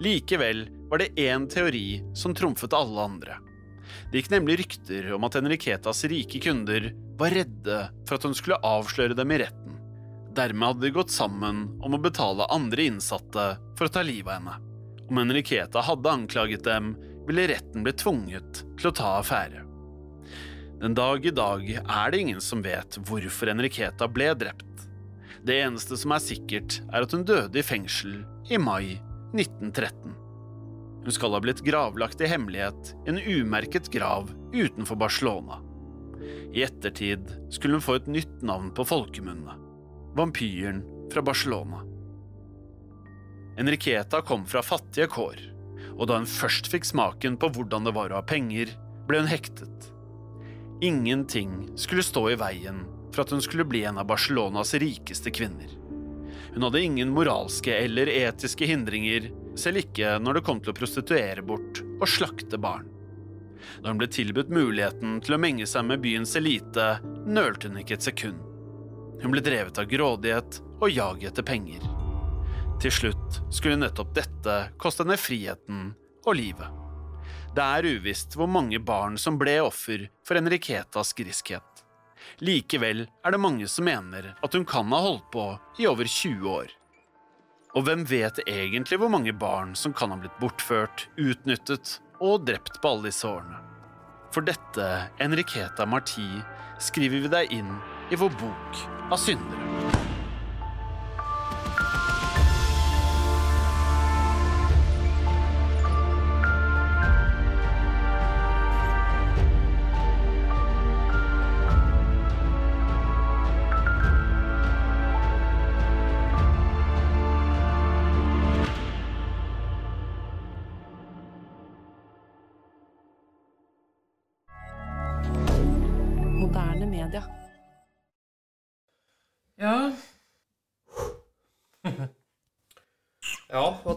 Likevel 0.01 0.65
var 0.89 1.01
det 1.01 1.13
én 1.21 1.47
teori 1.49 2.01
som 2.17 2.35
trumfet 2.37 2.73
alle 2.77 3.05
andre. 3.05 3.37
Det 4.11 4.19
gikk 4.19 4.33
nemlig 4.33 4.57
rykter 4.59 5.05
om 5.15 5.23
at 5.23 5.37
Henriketas 5.39 6.03
rike 6.11 6.41
kunder 6.43 6.89
var 7.19 7.31
redde 7.31 7.77
for 8.03 8.17
at 8.17 8.25
hun 8.27 8.35
skulle 8.35 8.59
avsløre 8.67 9.15
dem 9.15 9.31
i 9.31 9.37
retten. 9.39 9.77
Dermed 10.35 10.67
hadde 10.67 10.83
de 10.83 10.91
gått 10.95 11.13
sammen 11.15 11.63
om 11.79 11.95
å 11.95 12.01
betale 12.01 12.47
andre 12.51 12.89
innsatte 12.91 13.45
for 13.79 13.87
å 13.87 13.93
ta 13.95 14.03
livet 14.03 14.33
av 14.33 14.37
henne. 14.39 14.57
Om 15.07 15.19
Henriketa 15.23 15.83
hadde 15.87 16.11
anklaget 16.11 16.67
dem, 16.67 16.93
ville 17.27 17.47
retten 17.51 17.83
bli 17.85 17.93
tvunget 17.95 18.61
til 18.79 18.89
å 18.91 18.95
ta 18.95 19.15
affære. 19.21 19.63
Den 20.81 20.95
dag 20.97 21.25
i 21.25 21.33
dag 21.35 21.67
er 21.71 22.11
det 22.11 22.21
ingen 22.23 22.41
som 22.43 22.63
vet 22.65 22.97
hvorfor 23.07 23.51
Henriketa 23.51 24.07
ble 24.11 24.31
drept. 24.35 24.87
Det 25.45 25.59
eneste 25.63 25.95
som 25.97 26.11
er 26.15 26.23
sikkert, 26.23 26.81
er 26.91 27.05
at 27.05 27.15
hun 27.15 27.23
døde 27.27 27.59
i 27.59 27.65
fengsel 27.65 28.21
i 28.51 28.59
mai 28.59 28.97
1913. 29.35 30.20
Hun 31.01 31.15
skal 31.15 31.33
ha 31.33 31.41
blitt 31.41 31.63
gravlagt 31.65 32.21
i 32.21 32.29
hemmelighet 32.29 32.93
i 33.05 33.13
en 33.13 33.21
umerket 33.21 33.89
grav 33.93 34.29
utenfor 34.53 34.99
Barcelona. 35.01 35.61
I 36.53 36.63
ettertid 36.63 37.31
skulle 37.49 37.79
hun 37.79 37.85
få 37.85 37.97
et 37.97 38.09
nytt 38.11 38.41
navn 38.45 38.69
på 38.75 38.85
folkemunne– 38.85 39.55
vampyren 40.19 40.83
fra 41.13 41.23
Barcelona. 41.25 41.81
Enriqueta 43.59 44.21
kom 44.21 44.45
fra 44.45 44.61
fattige 44.63 45.07
kår, 45.11 45.41
og 45.97 46.07
da 46.07 46.19
hun 46.19 46.29
først 46.29 46.69
fikk 46.71 46.85
smaken 46.87 47.37
på 47.41 47.49
hvordan 47.55 47.87
det 47.87 47.95
var 47.95 48.13
å 48.13 48.21
ha 48.21 48.27
penger, 48.27 48.71
ble 49.07 49.23
hun 49.23 49.31
hektet. 49.31 49.89
Ingenting 50.81 51.71
skulle 51.79 52.05
stå 52.05 52.29
i 52.31 52.39
veien 52.39 52.85
for 53.11 53.23
at 53.23 53.33
hun 53.33 53.43
skulle 53.43 53.67
bli 53.67 53.83
en 53.85 53.99
av 54.01 54.07
Barcelonas 54.09 54.73
rikeste 54.81 55.33
kvinner. 55.35 55.69
Hun 56.53 56.65
hadde 56.65 56.83
ingen 56.83 57.11
moralske 57.15 57.73
eller 57.75 58.09
etiske 58.11 58.67
hindringer, 58.67 59.29
selv 59.59 59.83
ikke 59.83 60.15
når 60.21 60.39
det 60.39 60.45
kom 60.47 60.61
til 60.61 60.73
å 60.73 60.77
prostituere 60.77 61.43
bort 61.45 61.81
og 61.99 62.07
slakte 62.09 62.59
barn. 62.61 62.87
Da 63.81 63.91
hun 63.91 63.99
ble 64.01 64.09
tilbudt 64.11 64.51
muligheten 64.53 65.19
til 65.23 65.35
å 65.35 65.41
menge 65.41 65.67
seg 65.69 65.85
med 65.87 66.01
byens 66.03 66.35
elite, 66.39 66.87
nølte 67.25 67.69
hun 67.69 67.81
ikke 67.81 67.97
et 67.99 68.07
sekund. 68.09 68.41
Hun 69.21 69.33
ble 69.33 69.43
drevet 69.45 69.77
av 69.77 69.89
grådighet 69.89 70.61
og 70.81 70.89
jag 70.89 71.25
etter 71.29 71.45
penger. 71.45 71.83
Til 72.81 72.93
slutt 72.93 73.41
skulle 73.53 73.77
nettopp 73.77 74.15
dette 74.17 74.55
koste 74.81 75.05
henne 75.05 75.19
friheten 75.21 75.91
og 76.25 76.37
livet. 76.37 76.81
Det 77.53 77.61
er 77.61 77.87
uvisst 77.97 78.37
hvor 78.39 78.49
mange 78.49 78.79
barn 78.81 79.17
som 79.19 79.37
ble 79.37 79.59
offer 79.61 80.07
for 80.25 80.39
Henriketas 80.39 81.13
griskhet. 81.17 81.83
Likevel 82.41 83.03
er 83.05 83.33
det 83.33 83.41
mange 83.41 83.67
som 83.69 83.85
mener 83.85 84.31
at 84.33 84.55
hun 84.55 84.65
kan 84.65 84.89
ha 84.93 85.01
holdt 85.03 85.27
på 85.33 85.45
i 85.81 85.87
over 85.89 86.07
20 86.07 86.47
år. 86.49 86.71
Og 87.71 87.85
hvem 87.87 88.01
vet 88.03 88.41
egentlig 88.43 88.97
hvor 88.99 89.11
mange 89.11 89.31
barn 89.31 89.75
som 89.79 89.93
kan 89.95 90.11
ha 90.11 90.17
blitt 90.19 90.35
bortført, 90.41 91.05
utnyttet 91.15 91.99
og 92.19 92.43
drept 92.49 92.81
på 92.83 92.91
alle 92.91 93.07
disse 93.07 93.27
årene? 93.27 93.61
For 94.35 94.43
dette, 94.47 94.87
Enriqueta 95.23 95.87
Marti, 95.87 96.27
skriver 96.83 97.23
vi 97.23 97.31
deg 97.31 97.55
inn 97.61 97.71
i 98.11 98.19
vår 98.19 98.35
bok 98.41 98.83
av 99.11 99.19
syndere. 99.23 99.80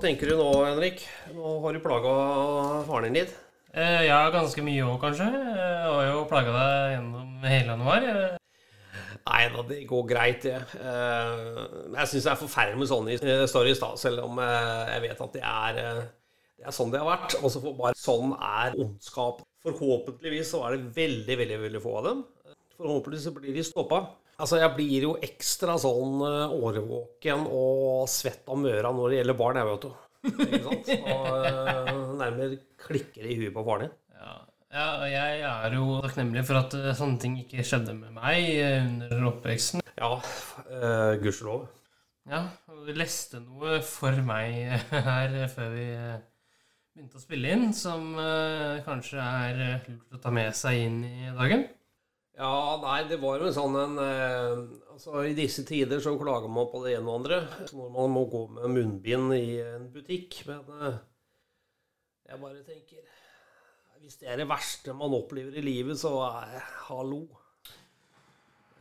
Tenker 0.05 0.31
du 0.31 0.37
nå, 0.39 0.47
Henrik? 0.67 1.03
Nå 1.35 1.57
har 1.65 1.75
du 1.77 1.81
plaga 1.83 2.13
faren 2.89 3.09
din 3.11 3.23
litt. 3.23 3.35
eh, 3.75 4.05
ja 4.09 4.21
ganske 4.31 4.63
mye 4.63 4.85
òg, 4.87 4.99
kanskje. 5.03 5.27
Jeg 5.33 5.85
har 5.91 6.09
jo 6.11 6.25
plaga 6.31 6.55
deg 6.55 6.97
gjennom 6.97 7.47
hele 7.49 7.71
januar. 7.75 8.09
Eh, 8.15 8.41
Nei 9.25 9.47
da, 9.49 9.63
det 9.65 9.79
går 9.89 10.03
greit, 10.11 10.43
det. 10.45 10.59
Eh, 10.77 11.95
Jeg 11.97 12.11
syns 12.11 12.27
det 12.27 12.33
er 12.35 12.41
forferdelig 12.43 12.81
med 12.83 12.91
sånne 12.91 13.15
eh, 13.17 13.47
stories, 13.49 13.81
da, 13.81 13.95
selv 13.97 14.27
om 14.27 14.39
eh, 14.45 14.83
jeg 14.93 15.05
vet 15.07 15.23
at 15.27 15.33
det 15.39 15.43
er, 15.49 15.79
eh, 15.81 16.03
det 16.61 16.67
er 16.69 16.77
sånn 16.77 16.93
det 16.93 17.01
har 17.01 17.09
vært. 17.09 17.39
Og 17.41 17.51
så 17.55 17.63
bare 17.65 17.97
sånn 17.99 18.35
er 18.37 18.77
ondskap. 18.85 19.41
Forhåpentligvis 19.65 20.53
så 20.53 20.61
er 20.69 20.77
det 20.77 20.93
veldig, 20.99 21.39
veldig 21.41 21.61
veldig 21.65 21.81
få 21.87 21.97
av 22.03 22.11
dem. 22.11 22.21
Forhåpentligvis 22.77 23.25
så 23.31 23.33
blir 23.39 23.57
de 23.57 23.65
stoppa. 23.65 24.03
Altså, 24.35 24.59
jeg 24.59 24.75
blir 24.75 25.05
jo 25.07 25.13
ekstra 25.23 25.77
sånn 25.79 26.23
eh, 26.27 26.55
årvåken 26.67 27.45
og 27.55 28.09
svett 28.11 28.49
av 28.51 28.59
møra 28.59 28.91
når 28.95 29.13
det 29.13 29.21
gjelder 29.21 29.39
barn, 29.39 29.61
jeg, 29.61 29.69
vet 29.69 29.85
du. 29.85 29.93
Ikke 30.33 30.61
sant? 30.65 30.91
Og 31.13 31.47
eh, 31.51 32.01
nærmere 32.19 32.59
klikker 32.83 33.29
i 33.29 33.39
huet 33.39 33.55
på 33.55 33.65
faren 33.69 33.87
din. 33.87 33.95
Ja, 34.19 34.35
ja, 34.75 34.89
jeg 35.07 35.45
er 35.47 35.77
jo 35.79 36.01
takknemlig 36.03 36.43
for 36.49 36.59
at 36.65 36.75
eh, 36.81 36.91
sånne 36.99 37.23
ting 37.23 37.39
ikke 37.45 37.67
skjedde 37.67 37.95
med 37.95 38.17
meg 38.17 38.51
under 38.81 39.31
oppveksten. 39.31 39.85
Ja, 39.95 40.17
uh, 40.19 41.13
gudskjelov. 41.23 41.69
Ja, 42.27 42.41
og 42.73 42.89
du 42.89 42.97
leste 42.97 43.39
noe 43.39 43.79
for 43.87 44.19
meg 44.27 44.83
her 44.91 45.37
før 45.53 45.71
vi 45.77 45.87
begynte 45.95 47.21
å 47.21 47.23
spille 47.23 47.55
inn, 47.55 47.69
som 47.77 48.17
kanskje 48.87 49.23
er 49.23 49.61
lurt 49.85 50.17
å 50.17 50.23
ta 50.25 50.33
med 50.35 50.57
seg 50.57 50.81
inn 50.89 51.01
i 51.07 51.31
dagen. 51.37 51.67
Ja, 52.35 52.81
nei, 52.83 53.05
det 53.07 53.21
var 53.23 53.39
jo 53.39 53.47
en 53.47 53.55
sånn 53.55 53.77
en 53.79 53.99
eh, 54.03 54.63
Altså, 54.95 55.21
i 55.27 55.35
disse 55.39 55.63
tider 55.67 56.01
så 56.03 56.17
klager 56.19 56.51
man 56.51 56.67
på 56.71 56.81
det 56.83 56.97
ene 56.97 57.07
og 57.07 57.21
andre. 57.21 57.41
Når 57.71 57.93
man 57.95 58.11
må 58.15 58.25
gå 58.31 58.41
med 58.57 58.73
munnbind 58.75 59.35
i 59.37 59.61
en 59.63 59.87
butikk. 59.95 60.41
Men 60.49 60.65
eh, 60.81 60.97
jeg 62.31 62.41
bare 62.43 62.65
tenker 62.67 63.07
Hvis 64.03 64.19
det 64.21 64.29
er 64.33 64.43
det 64.43 64.49
verste 64.51 64.95
man 64.99 65.15
opplever 65.15 65.55
i 65.59 65.65
livet, 65.65 65.99
så 66.01 66.13
er 66.27 66.59
hallo. 66.89 67.23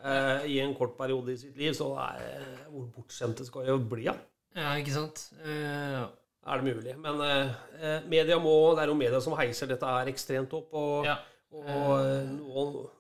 Eh, 0.04 0.50
I 0.52 0.58
en 0.66 0.74
kort 0.76 0.98
periode 0.98 1.36
i 1.36 1.40
sitt 1.40 1.58
liv, 1.58 1.76
så 1.78 1.92
er 2.10 2.66
Hvor 2.72 2.90
bortskjemte 2.96 3.46
skal 3.48 3.70
jeg 3.70 3.86
bli, 3.90 4.08
da? 4.10 4.18
Ja, 4.58 4.74
ikke 4.78 4.94
sant? 4.94 5.28
Uh, 5.42 6.10
Er 6.44 6.60
det 6.60 6.74
mulig? 6.76 6.98
Men 7.02 7.22
eh, 7.26 7.54
eh, 7.80 8.10
media 8.10 8.36
må 8.42 8.74
Det 8.76 8.84
er 8.84 8.92
jo 8.92 8.98
media 8.98 9.22
som 9.24 9.38
heiser 9.38 9.70
dette 9.70 9.94
her 9.94 10.10
ekstremt 10.12 10.54
opp. 10.58 10.74
og 10.74 11.08
ja. 11.08 11.16
Og 11.54 11.92
eh, 12.02 12.30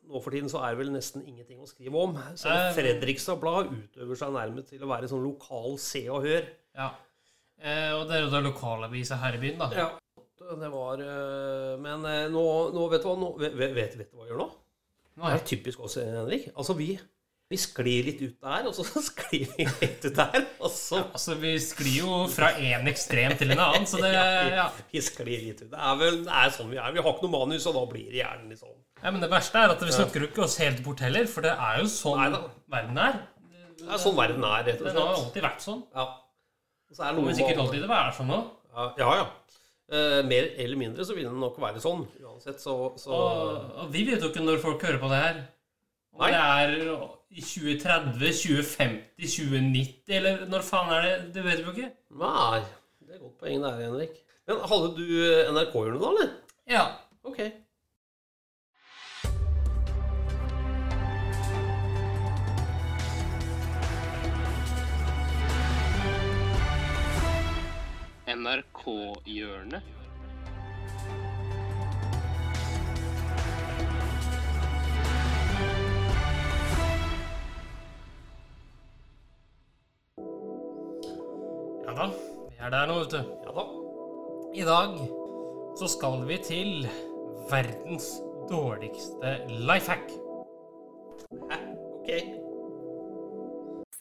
nå, 0.10 0.20
for 0.22 0.34
tiden 0.36 0.50
så 0.52 0.62
er 0.66 0.74
det 0.76 0.82
vel 0.84 0.92
nesten 0.94 1.24
ingenting 1.28 1.60
å 1.64 1.68
skrive 1.70 1.96
om. 2.04 2.18
Så 2.40 2.52
Eh, 2.52 2.70
Fredrikstad 2.76 3.40
Blad 3.42 3.72
utøver 3.72 4.20
seg 4.20 4.34
nærmest 4.36 4.70
til 4.74 4.84
å 4.84 4.90
være 4.92 5.08
sånn 5.12 5.24
lokal 5.26 5.78
Se 5.82 6.04
og 6.12 6.24
Hør. 6.28 6.48
ja. 6.78 6.92
Eh, 7.64 7.94
og 7.96 8.10
det 8.10 8.18
er 8.18 8.24
jo 8.26 8.32
da 8.34 8.40
lokalavisa 8.44 9.16
her 9.22 9.38
i 9.38 9.40
byen, 9.40 9.60
da. 9.62 9.68
Ja, 9.78 9.86
det 10.60 10.70
var 10.74 11.00
eh, 11.00 11.78
Men 11.80 12.02
eh, 12.10 12.26
nå, 12.34 12.42
nå 12.76 12.88
vet 12.92 13.06
du 13.06 13.08
hva 13.08 13.14
nå, 13.22 13.30
vet, 13.40 13.54
vet, 13.56 13.94
vet 13.96 14.10
du 14.12 14.18
hva 14.18 14.26
jeg 14.26 14.34
gjør 14.34 14.42
nå? 14.42 14.48
Nei. 15.22 15.30
Det 15.30 15.38
er 15.38 15.46
typisk 15.54 15.84
oss, 15.86 15.96
Henrik. 16.02 16.50
Altså, 16.58 16.74
vi, 16.76 16.90
vi 17.54 17.60
sklir 17.62 18.10
litt 18.10 18.20
ut 18.26 18.36
der, 18.44 18.68
og 18.68 18.76
så 18.76 18.84
sklir 19.12 19.46
vi 19.56 19.68
litt 19.70 20.04
ut 20.10 20.18
der. 20.18 20.44
Og 20.60 20.74
så 20.74 21.04
Altså, 21.06 21.38
vi 21.40 21.54
sklir 21.64 22.00
jo 22.02 22.18
fra 22.34 22.50
én 22.60 22.90
ekstrem 22.92 23.38
til 23.40 23.54
en 23.56 23.62
annen, 23.70 23.88
så 23.88 24.02
det 24.04 24.12
ja. 24.60 24.68
Vi 24.92 25.06
sklir 25.06 25.46
litt 25.48 25.62
ut. 25.64 25.70
Det 25.72 25.80
er 25.80 26.02
vel 26.02 26.20
det 26.26 26.34
er 26.44 26.52
sånn 26.58 26.74
vi 26.74 26.82
er. 26.82 26.92
Vi 26.98 27.06
har 27.06 27.14
ikke 27.16 27.30
noe 27.30 27.38
manus, 27.38 27.70
og 27.72 27.78
da 27.80 27.86
blir 27.94 28.10
det 28.12 28.20
gjerne 28.26 28.50
litt 28.52 28.60
sånn. 28.66 28.76
Ja. 29.04 29.12
Men 29.12 29.22
det 29.24 29.30
verste 29.32 29.62
er 29.62 29.76
at 29.76 29.84
vi 29.84 29.94
snakker 29.94 30.26
jo 30.26 30.32
ikke 30.32 30.44
oss 30.48 30.58
helt 30.64 30.82
bort 30.86 31.04
heller, 31.04 31.30
for 31.30 31.46
det 31.46 31.54
er 31.54 31.80
jo 31.84 31.92
sånn 31.92 32.20
Neida. 32.22 32.42
verden 32.72 33.00
er. 33.04 33.22
Det 33.84 33.88
er 33.92 34.02
sånn 34.02 34.18
verden 34.18 34.44
er, 34.48 34.68
rett 34.70 34.80
og 34.80 34.86
slett. 34.86 34.96
Den 34.96 35.04
har 35.04 35.16
alltid 35.20 35.48
vært 35.50 35.64
sånn. 35.64 35.82
Ja. 35.94 36.10
Og 36.90 36.98
så 36.98 37.08
er 37.08 37.16
det 37.18 37.26
vil 37.26 37.40
sikkert 37.40 37.64
alltid 37.66 37.84
det 37.84 37.90
være 37.90 38.14
sånn 38.20 38.30
nå. 38.32 38.44
Ja, 38.74 38.86
ja. 39.02 39.16
ja. 39.22 39.26
Eh, 39.94 40.20
mer 40.26 40.48
eller 40.64 40.80
mindre 40.80 41.06
så 41.06 41.16
vil 41.18 41.28
det 41.28 41.34
nok 41.38 41.58
være 41.62 41.82
sånn. 41.84 42.06
Uansett, 42.24 42.62
så, 42.64 42.78
så 43.02 43.12
Og, 43.14 43.74
og 43.84 43.92
vi 43.94 44.06
vet 44.08 44.24
jo 44.24 44.32
ikke 44.32 44.46
når 44.46 44.62
folk 44.64 44.86
hører 44.88 45.02
på 45.02 45.12
det 45.12 45.20
her. 45.20 45.42
Om 46.14 46.24
Nei. 46.24 46.30
det 46.32 46.40
er 46.40 46.74
i 47.34 47.42
2030, 47.42 48.22
2050, 48.22 49.04
2090, 49.18 50.16
eller 50.20 50.46
når 50.50 50.66
faen 50.66 50.94
er 50.94 51.08
det? 51.08 51.14
Det 51.36 51.46
vet 51.46 51.62
vi 51.62 51.66
jo 51.66 51.74
ikke. 51.74 51.90
Nei, 52.22 52.62
det 53.04 53.18
er 53.18 53.24
godt 53.26 53.40
poeng 53.42 53.66
det 53.66 53.72
er, 53.72 53.84
Henrik. 53.88 54.20
Men 54.48 54.64
hadde 54.70 54.90
du 54.98 55.06
eh, 55.18 55.52
NRK-hjørnet 55.56 56.04
da, 56.04 56.12
eller? 56.14 56.34
Ja. 56.70 56.84
Ok. 57.26 57.40
NRK-hjørnet. 68.44 69.84
Ja 81.84 81.94
da, 81.96 82.10
vi 82.50 82.60
er 82.60 82.70
der 82.74 82.86
nå, 82.90 83.00
vet 83.00 83.16
du. 83.16 83.22
Ja 83.48 83.56
da. 83.56 83.66
I 84.54 84.68
dag 84.68 85.00
så 85.80 85.88
skal 85.96 86.28
vi 86.28 86.38
til 86.44 86.88
verdens 87.50 88.12
dårligste 88.52 89.38
life 89.48 89.92
hack. 89.92 90.12
Hæ? 91.32 91.64
Ok. 92.02 92.43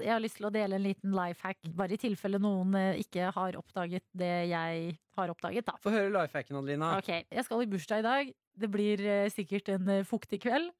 Jeg 0.03 0.12
har 0.12 0.23
lyst 0.23 0.38
til 0.41 0.49
å 0.49 0.53
dele 0.53 0.77
en 0.79 0.85
liten 0.85 1.15
life 1.15 1.45
hack, 1.47 1.61
bare 1.79 1.97
i 1.97 2.01
tilfelle 2.01 2.41
noen 2.43 2.75
eh, 2.79 3.01
ikke 3.03 3.31
har 3.37 3.59
oppdaget 3.59 4.05
det 4.19 4.33
jeg 4.51 4.97
har 5.17 5.33
oppdaget. 5.33 5.67
da. 5.69 5.77
Få 5.83 5.93
høre 5.95 6.11
lifehacken, 6.12 6.59
Adelina. 6.59 6.97
Ok, 6.99 7.11
Jeg 7.31 7.45
skal 7.47 7.62
i 7.62 7.69
bursdag 7.71 8.03
i 8.03 8.07
dag. 8.07 8.33
Det 8.62 8.71
blir 8.73 9.05
eh, 9.07 9.31
sikkert 9.33 9.71
en 9.75 9.88
eh, 9.99 10.07
fuktig 10.09 10.43
kveld. 10.45 10.73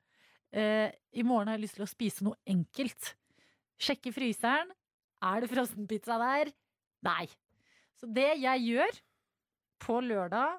I 0.53 1.23
morgen 1.25 1.49
har 1.49 1.57
jeg 1.57 1.63
lyst 1.63 1.79
til 1.79 1.87
å 1.87 1.89
spise 1.89 2.25
noe 2.27 2.37
enkelt. 2.45 3.15
Sjekke 3.81 4.11
fryseren. 4.13 4.69
Er 5.25 5.41
det 5.41 5.49
frossenpizza 5.49 6.19
der? 6.21 6.51
Nei. 7.09 7.25
Så 7.97 8.05
det 8.13 8.35
jeg 8.43 8.67
gjør 8.67 8.99
på 9.81 9.97
lørdag 10.05 10.59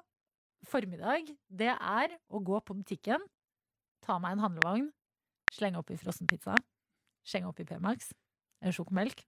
formiddag, 0.66 1.30
det 1.46 1.70
er 1.72 2.16
å 2.32 2.40
gå 2.42 2.58
på 2.64 2.76
butikken, 2.80 3.22
ta 4.04 4.18
meg 4.22 4.36
en 4.36 4.44
handlevogn, 4.44 4.90
slenge 5.52 5.80
oppi 5.80 5.96
frossenpizza, 6.00 6.56
slenge 7.24 7.50
oppi 7.50 7.66
P-Max, 7.68 8.10
sjokomelk, 8.72 9.24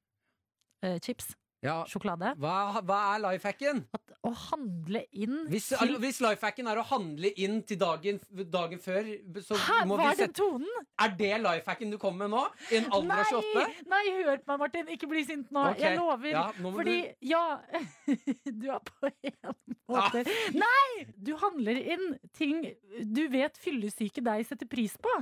eh, 0.83 0.99
chips, 1.01 1.35
Ja, 1.65 1.85
sjokolade. 1.89 2.35
hva, 2.39 2.81
hva 2.85 2.97
er 3.17 3.21
lifehacken? 3.25 3.79
At 3.97 4.13
å 4.23 4.31
handle 4.35 5.01
inn 5.13 5.47
Hvis, 5.49 5.71
til 5.73 5.97
hvis 5.99 6.21
lifehacken 6.21 6.69
er 6.69 6.77
å 6.79 6.85
handle 6.85 7.31
inn 7.43 7.63
til 7.67 7.79
dagen, 7.81 8.21
dagen 8.53 8.79
før, 8.79 9.09
så 9.43 9.57
Hæ, 9.57 9.79
må 9.89 9.97
hva 9.97 10.05
vi 10.05 10.11
er 10.13 10.17
den 10.21 10.29
sette 10.29 10.37
tonen? 10.37 10.87
Er 11.01 11.09
det 11.17 11.41
lifehacken 11.43 11.91
du 11.91 11.99
kommer 11.99 12.29
med 12.29 12.37
nå? 12.37 12.45
I 12.71 12.77
en 12.77 12.91
alder 12.93 13.23
av 13.25 13.33
28? 13.33 13.55
Nei, 13.57 13.75
nei, 13.89 14.23
hør 14.23 14.37
på 14.45 14.47
meg, 14.53 14.59
Martin. 14.61 14.87
Ikke 14.95 15.09
bli 15.11 15.25
sint 15.25 15.51
nå. 15.51 15.65
Ok, 15.73 15.81
Jeg 15.81 15.97
lover. 15.99 16.31
ja, 16.31 16.45
nå 16.61 16.71
må 16.71 16.77
Fordi, 16.77 16.99
ja 17.23 17.61
Du 18.61 18.69
er 18.71 18.81
på 18.81 19.11
en 19.11 19.57
måte 19.89 20.25
Nei! 20.55 21.07
Du 21.17 21.35
handler 21.41 21.81
inn 21.83 22.19
ting 22.37 22.63
du 23.01 23.27
vet 23.33 23.57
fyllesyke 23.59 24.23
deg 24.23 24.45
setter 24.47 24.67
pris 24.69 24.95
på. 25.01 25.13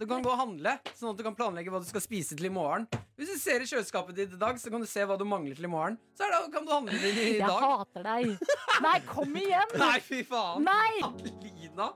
Du 0.00 0.06
kan 0.08 0.22
gå 0.24 0.30
og 0.32 0.38
handle, 0.40 0.72
sånn 0.96 1.10
at 1.12 1.18
du 1.18 1.24
kan 1.26 1.34
planlegge 1.36 1.68
hva 1.72 1.76
du 1.82 1.84
skal 1.84 2.00
spise 2.00 2.32
til 2.38 2.46
i 2.48 2.52
morgen. 2.52 2.86
Hvis 3.20 3.34
du 3.34 3.36
ser 3.36 3.60
i 3.60 3.66
kjøleskapet 3.68 4.16
ditt 4.16 4.32
i 4.32 4.38
dag, 4.40 4.56
så 4.56 4.70
kan 4.72 4.80
du 4.80 4.88
se 4.88 5.04
hva 5.04 5.18
du 5.20 5.26
mangler 5.28 5.58
til 5.58 5.66
i 5.68 5.72
morgen. 5.72 5.98
Så 6.16 6.24
er 6.24 6.32
det, 6.32 6.38
kan 6.54 6.64
du 6.64 6.72
handle 6.72 6.96
din 7.02 7.18
i 7.20 7.26
Jeg 7.36 7.42
dag. 7.44 7.66
hater 7.66 8.06
deg. 8.06 8.46
Nei, 8.86 8.94
kom 9.10 9.36
igjen! 9.36 9.74
Nei, 9.82 9.98
fy 10.06 10.22
faen! 10.24 10.64
Nei! 10.64 11.04
Adelina! 11.04 11.90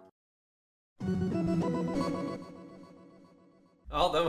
Ja, 3.94 4.04
det 4.12 4.22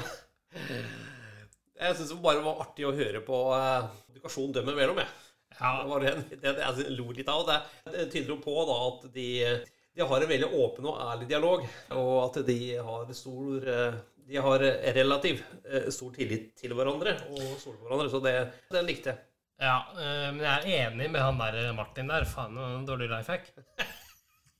Jeg 1.75 1.95
syns 1.97 2.11
det 2.13 2.21
bare 2.23 2.43
var 2.45 2.63
artig 2.63 2.85
å 2.87 2.95
høre 2.95 3.19
på 3.27 3.37
eh, 3.57 3.87
kommunikasjon 4.05 4.53
mellom, 4.55 4.71
imellom, 4.77 5.03
jeg. 5.03 5.11
Ja, 5.59 5.71
Det 5.81 5.89
var 5.91 6.03
det, 6.05 6.13
det, 6.31 6.39
det 6.45 6.63
jeg 6.63 6.95
lo 6.95 7.09
litt 7.15 7.29
av. 7.31 7.43
Det, 7.49 7.57
det 7.91 8.07
tyder 8.13 8.37
jo 8.37 8.39
på 8.43 8.55
da 8.71 8.75
at 8.87 9.05
de, 9.15 9.27
de 9.95 10.07
har 10.09 10.21
en 10.21 10.31
veldig 10.31 10.49
åpen 10.59 10.89
og 10.89 10.99
ærlig 11.05 11.29
dialog, 11.29 11.63
og 11.95 12.15
at 12.25 12.41
de 12.47 12.59
har 12.89 13.15
stor 13.15 13.69
eh, 13.75 14.01
De 14.25 14.41
har 14.41 14.63
relativt 14.97 15.43
eh, 15.69 15.87
stor 15.93 16.11
tillit 16.15 16.49
til 16.57 16.73
hverandre 16.73 17.13
og 17.29 17.55
stoler 17.61 17.77
på 17.77 17.87
hverandre, 17.87 18.09
så 18.09 18.21
det, 18.25 18.35
den 18.73 18.87
likte 18.89 19.13
jeg. 19.13 19.19
ja 19.61 19.75
eh, 19.93 20.29
men 20.33 20.41
jeg 20.41 20.55
er 20.55 20.87
enig 20.87 21.11
med 21.13 21.21
han 21.21 21.39
der 21.39 21.71
Martin 21.77 22.09
der. 22.09 22.25
Faen, 22.25 22.57
en 22.57 22.87
dårlig 22.87 23.11
life 23.11 23.31
hack. 23.31 23.51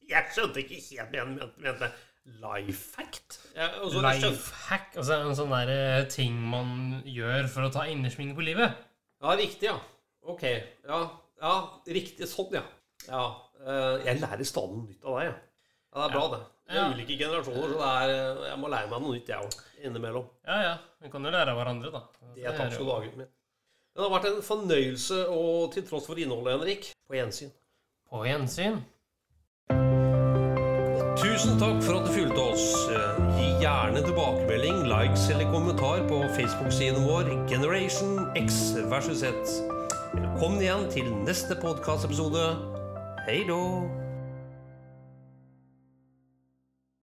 Jeg 0.05 0.29
skjønte 0.35 0.61
ikke 0.61 0.77
helt 0.77 1.15
hva 1.15 1.23
han 1.23 1.31
mente 1.57 1.87
life 2.41 2.91
fact. 2.93 3.39
Ja, 3.55 3.71
Life 4.05 4.53
hack, 4.67 4.91
altså 4.97 5.17
en 5.17 5.35
sånn 5.37 5.53
der 5.53 6.05
ting 6.13 6.37
man 6.37 7.01
gjør 7.09 7.49
for 7.49 7.65
å 7.65 7.71
ta 7.73 7.85
innersving 7.89 8.35
på 8.37 8.45
livet. 8.45 8.77
Ja, 9.21 9.33
riktig, 9.37 9.69
ja. 9.69 9.79
Ok. 10.25 10.45
Ja, 10.85 10.99
ja 11.41 11.55
riktig. 11.89 12.29
Sånn, 12.29 12.53
ja. 12.57 12.63
ja. 13.07 13.25
Eh, 13.65 14.05
Jeg 14.05 14.21
lærer 14.21 14.45
stadig 14.47 14.77
noe 14.77 14.87
nytt 14.89 15.05
av 15.05 15.19
deg. 15.19 15.33
Ja, 15.95 16.01
det 16.01 16.05
er 16.05 16.15
bra, 16.17 16.25
det. 16.35 16.41
Det 16.65 16.79
er 16.81 16.93
ulike 16.95 17.17
generasjoner, 17.19 17.71
så 17.71 17.77
det 17.79 17.89
er, 17.91 18.13
eh, 18.15 18.49
jeg 18.49 18.59
må 18.59 18.69
lære 18.73 18.89
meg 18.91 19.01
noe 19.05 19.15
nytt, 19.15 19.29
jeg 19.29 19.45
òg. 19.45 19.59
Innimellom. 19.85 20.25
Ja, 20.47 20.55
ja. 20.63 20.75
Vi 21.01 21.11
kan 21.13 21.23
jo 21.27 21.31
lære 21.35 21.51
av 21.53 21.59
hverandre, 21.61 21.91
da. 21.93 22.01
Det 22.35 22.43
er 22.45 22.57
takk 22.57 22.73
skal 22.73 22.85
du 22.85 22.91
ha, 22.91 22.99
gutten 23.03 23.21
min. 23.23 23.31
Det 23.95 24.03
har 24.03 24.11
vært 24.11 24.25
en 24.31 24.41
fornøyelse, 24.43 25.21
og 25.31 25.71
til 25.71 25.85
tross 25.87 26.07
for 26.09 26.19
innholdet, 26.19 26.57
Henrik, 26.57 26.89
på 27.07 27.15
gjensyn. 27.15 27.53
På 28.11 28.25
gjensyn. 28.27 28.81
Tusen 31.15 31.55
takk 31.61 31.79
for 31.85 32.01
at 32.01 32.09
du 32.09 32.11
fulgte 32.11 32.43
oss. 32.51 32.65
Eh, 32.91 33.21
Gi 33.39 33.47
gjerne 33.63 34.01
tilbakemelding, 34.03 34.83
likes 34.91 35.29
eller 35.31 35.47
kommentar 35.53 36.03
på 36.09 36.19
Facebook-siden 36.35 37.07
vår 37.07 37.31
Generation 37.49 38.25
X 38.35 38.73
versus 38.91 39.23
Z. 39.23 39.61
Velkommen 40.15 40.59
igjen 40.61 40.89
til 40.91 41.11
neste 41.23 41.55
podkastepisode. 41.61 42.74
Hei 43.27 43.43
då! 43.43 44.04